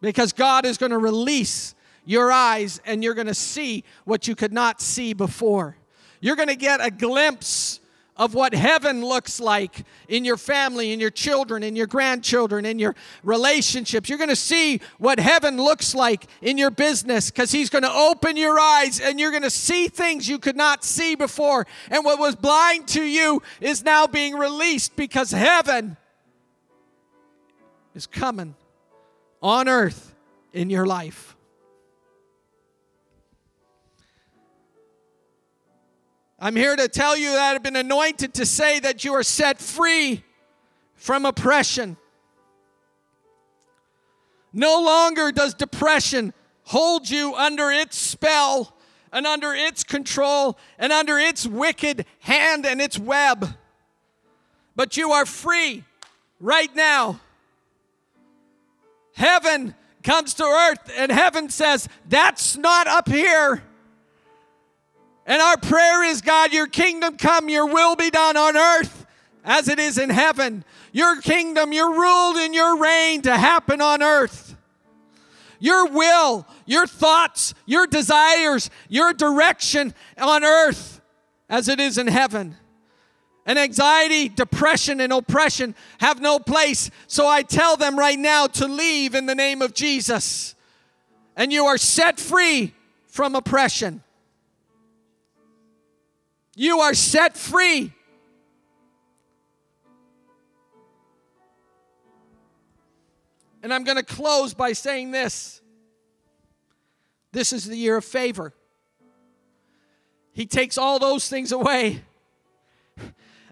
Because 0.02 0.34
God 0.34 0.66
is 0.66 0.78
going 0.78 0.92
to 0.92 0.98
release 0.98 1.76
your 2.08 2.32
eyes 2.32 2.82
and 2.86 3.04
you're 3.04 3.14
going 3.14 3.28
to 3.28 3.34
see 3.36 3.84
what 4.06 4.28
you 4.28 4.34
could 4.34 4.54
not 4.54 4.82
see 4.82 5.14
before. 5.14 5.76
You're 6.22 6.38
going 6.38 6.48
to 6.48 6.56
get 6.56 6.84
a 6.84 6.90
glimpse 6.90 7.82
of 8.16 8.34
what 8.34 8.56
heaven 8.56 9.06
looks 9.06 9.40
like 9.40 9.86
in 10.08 10.26
your 10.26 10.38
family, 10.38 10.92
in 10.92 11.00
your 11.00 11.12
children, 11.12 11.62
in 11.62 11.76
your 11.76 11.86
grandchildren, 11.86 12.66
in 12.66 12.80
your 12.80 12.96
relationships. 13.24 14.10
You're 14.10 14.18
going 14.18 14.30
to 14.30 14.36
see 14.36 14.82
what 14.98 15.20
heaven 15.20 15.58
looks 15.58 15.94
like 15.94 16.26
in 16.42 16.58
your 16.58 16.72
business 16.72 17.30
because 17.30 17.52
He's 17.52 17.70
going 17.70 17.84
to 17.84 17.92
open 17.92 18.36
your 18.36 18.60
eyes 18.60 19.00
and 19.00 19.20
you're 19.20 19.30
going 19.30 19.44
to 19.44 19.52
see 19.52 19.88
things 19.88 20.28
you 20.28 20.40
could 20.40 20.56
not 20.56 20.84
see 20.84 21.14
before. 21.14 21.68
And 21.92 22.04
what 22.04 22.18
was 22.18 22.36
blind 22.36 22.88
to 22.90 23.04
you 23.04 23.44
is 23.62 23.84
now 23.84 24.08
being 24.08 24.34
released 24.34 24.96
because 24.96 25.30
heaven 25.30 25.98
is 27.94 28.08
coming 28.08 28.56
on 29.44 29.68
earth 29.68 30.16
in 30.54 30.72
your 30.72 30.88
life. 30.88 31.37
I'm 36.40 36.56
here 36.56 36.76
to 36.76 36.88
tell 36.88 37.18
you 37.18 37.32
that 37.32 37.56
I've 37.56 37.64
been 37.64 37.76
anointed 37.76 38.36
to 38.36 38.46
say 38.46 38.80
that 38.80 39.04
you 39.04 39.14
are 39.14 39.24
set 39.24 39.60
free 39.60 40.24
from 40.94 41.26
oppression. 41.26 41.98
No 44.54 44.82
longer 44.82 45.32
does 45.32 45.56
depression 45.56 46.34
hold 46.64 47.10
you 47.10 47.34
under 47.34 47.72
its 47.72 47.98
spell 47.98 48.76
and 49.12 49.26
under 49.26 49.54
its 49.54 49.84
control 49.84 50.58
and 50.78 50.94
under 50.94 51.18
its 51.18 51.48
wicked 51.48 52.06
hand 52.20 52.66
and 52.68 52.82
its 52.82 53.00
web. 53.00 53.56
But 54.76 54.96
you 54.96 55.12
are 55.14 55.26
free 55.26 55.86
right 56.40 56.74
now. 56.76 57.20
Heaven 59.16 59.74
comes 60.04 60.36
to 60.36 60.44
earth, 60.44 60.92
and 60.96 61.12
heaven 61.12 61.50
says, 61.50 61.90
That's 62.08 62.56
not 62.56 62.86
up 62.86 63.10
here. 63.10 63.64
And 65.28 65.42
our 65.42 65.58
prayer 65.58 66.06
is 66.06 66.22
God, 66.22 66.54
your 66.54 66.68
kingdom 66.68 67.18
come, 67.18 67.50
your 67.50 67.68
will 67.68 67.98
be 67.98 68.10
done 68.10 68.38
on 68.38 68.56
earth 68.56 69.06
as 69.44 69.68
it 69.68 69.78
is 69.78 69.98
in 69.98 70.10
heaven. 70.10 70.64
Your 70.94 71.22
kingdom, 71.22 71.74
your 71.74 71.92
rule, 71.92 72.38
and 72.38 72.56
your 72.56 72.78
reign 72.78 73.22
to 73.24 73.38
happen 73.38 73.82
on 73.82 74.02
earth. 74.02 74.56
Your 75.60 75.90
will, 75.90 76.48
your 76.66 76.88
thoughts, 76.88 77.54
your 77.66 77.88
desires, 77.88 78.70
your 78.88 79.12
direction 79.12 79.94
on 80.18 80.46
earth 80.46 81.02
as 81.50 81.68
it 81.68 81.82
is 81.82 81.98
in 81.98 82.08
heaven. 82.08 82.56
And 83.46 83.60
anxiety, 83.60 84.30
depression, 84.30 85.02
and 85.02 85.12
oppression 85.12 85.76
have 86.00 86.22
no 86.22 86.40
place. 86.40 86.90
So 87.08 87.28
I 87.28 87.44
tell 87.44 87.76
them 87.76 87.98
right 87.98 88.20
now 88.20 88.48
to 88.48 88.68
leave 88.68 89.14
in 89.14 89.26
the 89.26 89.36
name 89.36 89.62
of 89.62 89.74
Jesus. 89.74 90.56
And 91.36 91.52
you 91.52 91.66
are 91.66 91.78
set 91.78 92.20
free 92.20 92.74
from 93.08 93.36
oppression. 93.36 94.04
You 96.60 96.80
are 96.80 96.96
set 96.96 97.38
free. 97.38 97.94
And 103.62 103.72
I'm 103.72 103.84
going 103.84 103.98
to 103.98 104.04
close 104.04 104.56
by 104.56 104.74
saying 104.74 105.12
this 105.12 105.62
this 107.32 107.54
is 107.54 107.66
the 107.66 107.76
year 107.76 107.98
of 107.98 108.06
favor. 108.06 108.56
He 110.32 110.48
takes 110.48 110.80
all 110.80 110.98
those 110.98 111.30
things 111.30 111.52
away. 111.52 112.02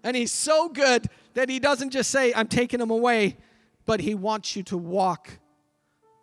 And 0.04 0.16
he's 0.16 0.32
so 0.32 0.70
good 0.70 1.08
that 1.36 1.48
he 1.48 1.60
doesn't 1.60 1.92
just 1.92 2.10
say, 2.10 2.34
I'm 2.34 2.48
taking 2.48 2.80
them 2.80 2.90
away, 2.90 3.38
but 3.86 4.00
he 4.00 4.16
wants 4.16 4.56
you 4.56 4.64
to 4.64 4.78
walk 4.78 5.30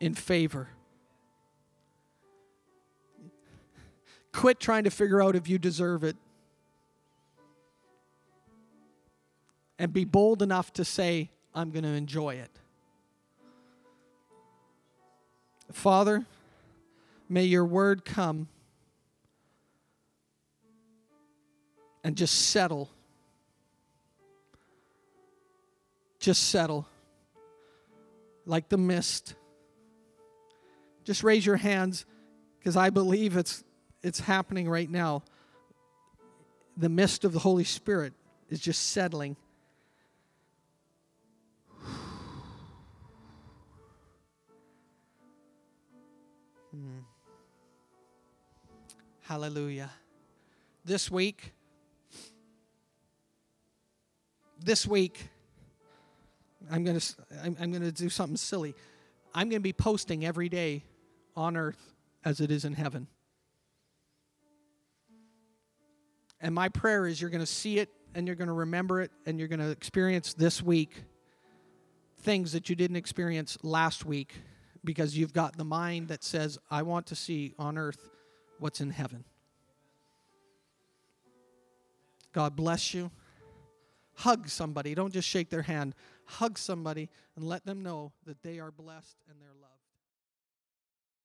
in 0.00 0.14
favor. 0.14 0.68
Quit 4.32 4.58
trying 4.58 4.82
to 4.84 4.90
figure 4.90 5.22
out 5.22 5.36
if 5.36 5.48
you 5.48 5.58
deserve 5.58 6.02
it. 6.02 6.16
And 9.78 9.92
be 9.92 10.04
bold 10.04 10.42
enough 10.42 10.72
to 10.74 10.84
say, 10.84 11.30
I'm 11.54 11.70
going 11.70 11.84
to 11.84 11.90
enjoy 11.90 12.34
it. 12.34 12.50
Father, 15.72 16.24
may 17.28 17.44
your 17.44 17.64
word 17.64 18.04
come 18.04 18.48
and 22.04 22.16
just 22.16 22.50
settle. 22.50 22.90
Just 26.18 26.50
settle 26.50 26.86
like 28.46 28.68
the 28.68 28.76
mist. 28.76 29.34
Just 31.04 31.24
raise 31.24 31.44
your 31.44 31.56
hands 31.56 32.04
because 32.58 32.76
I 32.76 32.90
believe 32.90 33.36
it's, 33.36 33.64
it's 34.02 34.20
happening 34.20 34.68
right 34.68 34.90
now. 34.90 35.22
The 36.76 36.88
mist 36.88 37.24
of 37.24 37.32
the 37.32 37.40
Holy 37.40 37.64
Spirit 37.64 38.12
is 38.48 38.60
just 38.60 38.90
settling. 38.90 39.36
Hallelujah. 49.32 49.88
this 50.84 51.10
week, 51.10 51.54
this 54.62 54.86
week, 54.86 55.26
I'm 56.70 56.84
going 56.84 57.00
to 57.00 57.16
I'm, 57.42 57.56
I'm 57.58 57.70
going 57.70 57.82
to 57.82 57.92
do 57.92 58.10
something 58.10 58.36
silly. 58.36 58.74
I'm 59.34 59.48
going 59.48 59.60
to 59.60 59.64
be 59.64 59.72
posting 59.72 60.22
every 60.26 60.50
day 60.50 60.84
on 61.34 61.56
earth 61.56 61.94
as 62.26 62.42
it 62.42 62.50
is 62.50 62.66
in 62.66 62.74
heaven. 62.74 63.06
And 66.42 66.54
my 66.54 66.68
prayer 66.68 67.06
is 67.06 67.18
you're 67.18 67.30
going 67.30 67.40
to 67.40 67.46
see 67.46 67.78
it 67.78 67.88
and 68.14 68.26
you're 68.26 68.36
going 68.36 68.48
to 68.48 68.52
remember 68.52 69.00
it 69.00 69.12
and 69.24 69.38
you're 69.38 69.48
going 69.48 69.60
to 69.60 69.70
experience 69.70 70.34
this 70.34 70.62
week 70.62 71.04
things 72.20 72.52
that 72.52 72.68
you 72.68 72.76
didn't 72.76 72.96
experience 72.96 73.56
last 73.62 74.04
week 74.04 74.34
because 74.84 75.16
you've 75.16 75.32
got 75.32 75.56
the 75.56 75.64
mind 75.64 76.08
that 76.08 76.22
says, 76.22 76.58
I 76.70 76.82
want 76.82 77.06
to 77.06 77.14
see 77.14 77.54
on 77.58 77.78
earth 77.78 78.10
what's 78.62 78.80
in 78.80 78.90
heaven. 78.90 79.24
God 82.32 82.56
bless 82.56 82.94
you. 82.94 83.10
Hug 84.14 84.48
somebody. 84.48 84.94
Don't 84.94 85.12
just 85.12 85.28
shake 85.28 85.50
their 85.50 85.62
hand. 85.62 85.94
Hug 86.26 86.56
somebody 86.56 87.10
and 87.36 87.44
let 87.44 87.66
them 87.66 87.82
know 87.82 88.12
that 88.24 88.42
they 88.42 88.60
are 88.60 88.70
blessed 88.70 89.16
and 89.28 89.40
they're 89.40 89.48
loved. 89.60 89.71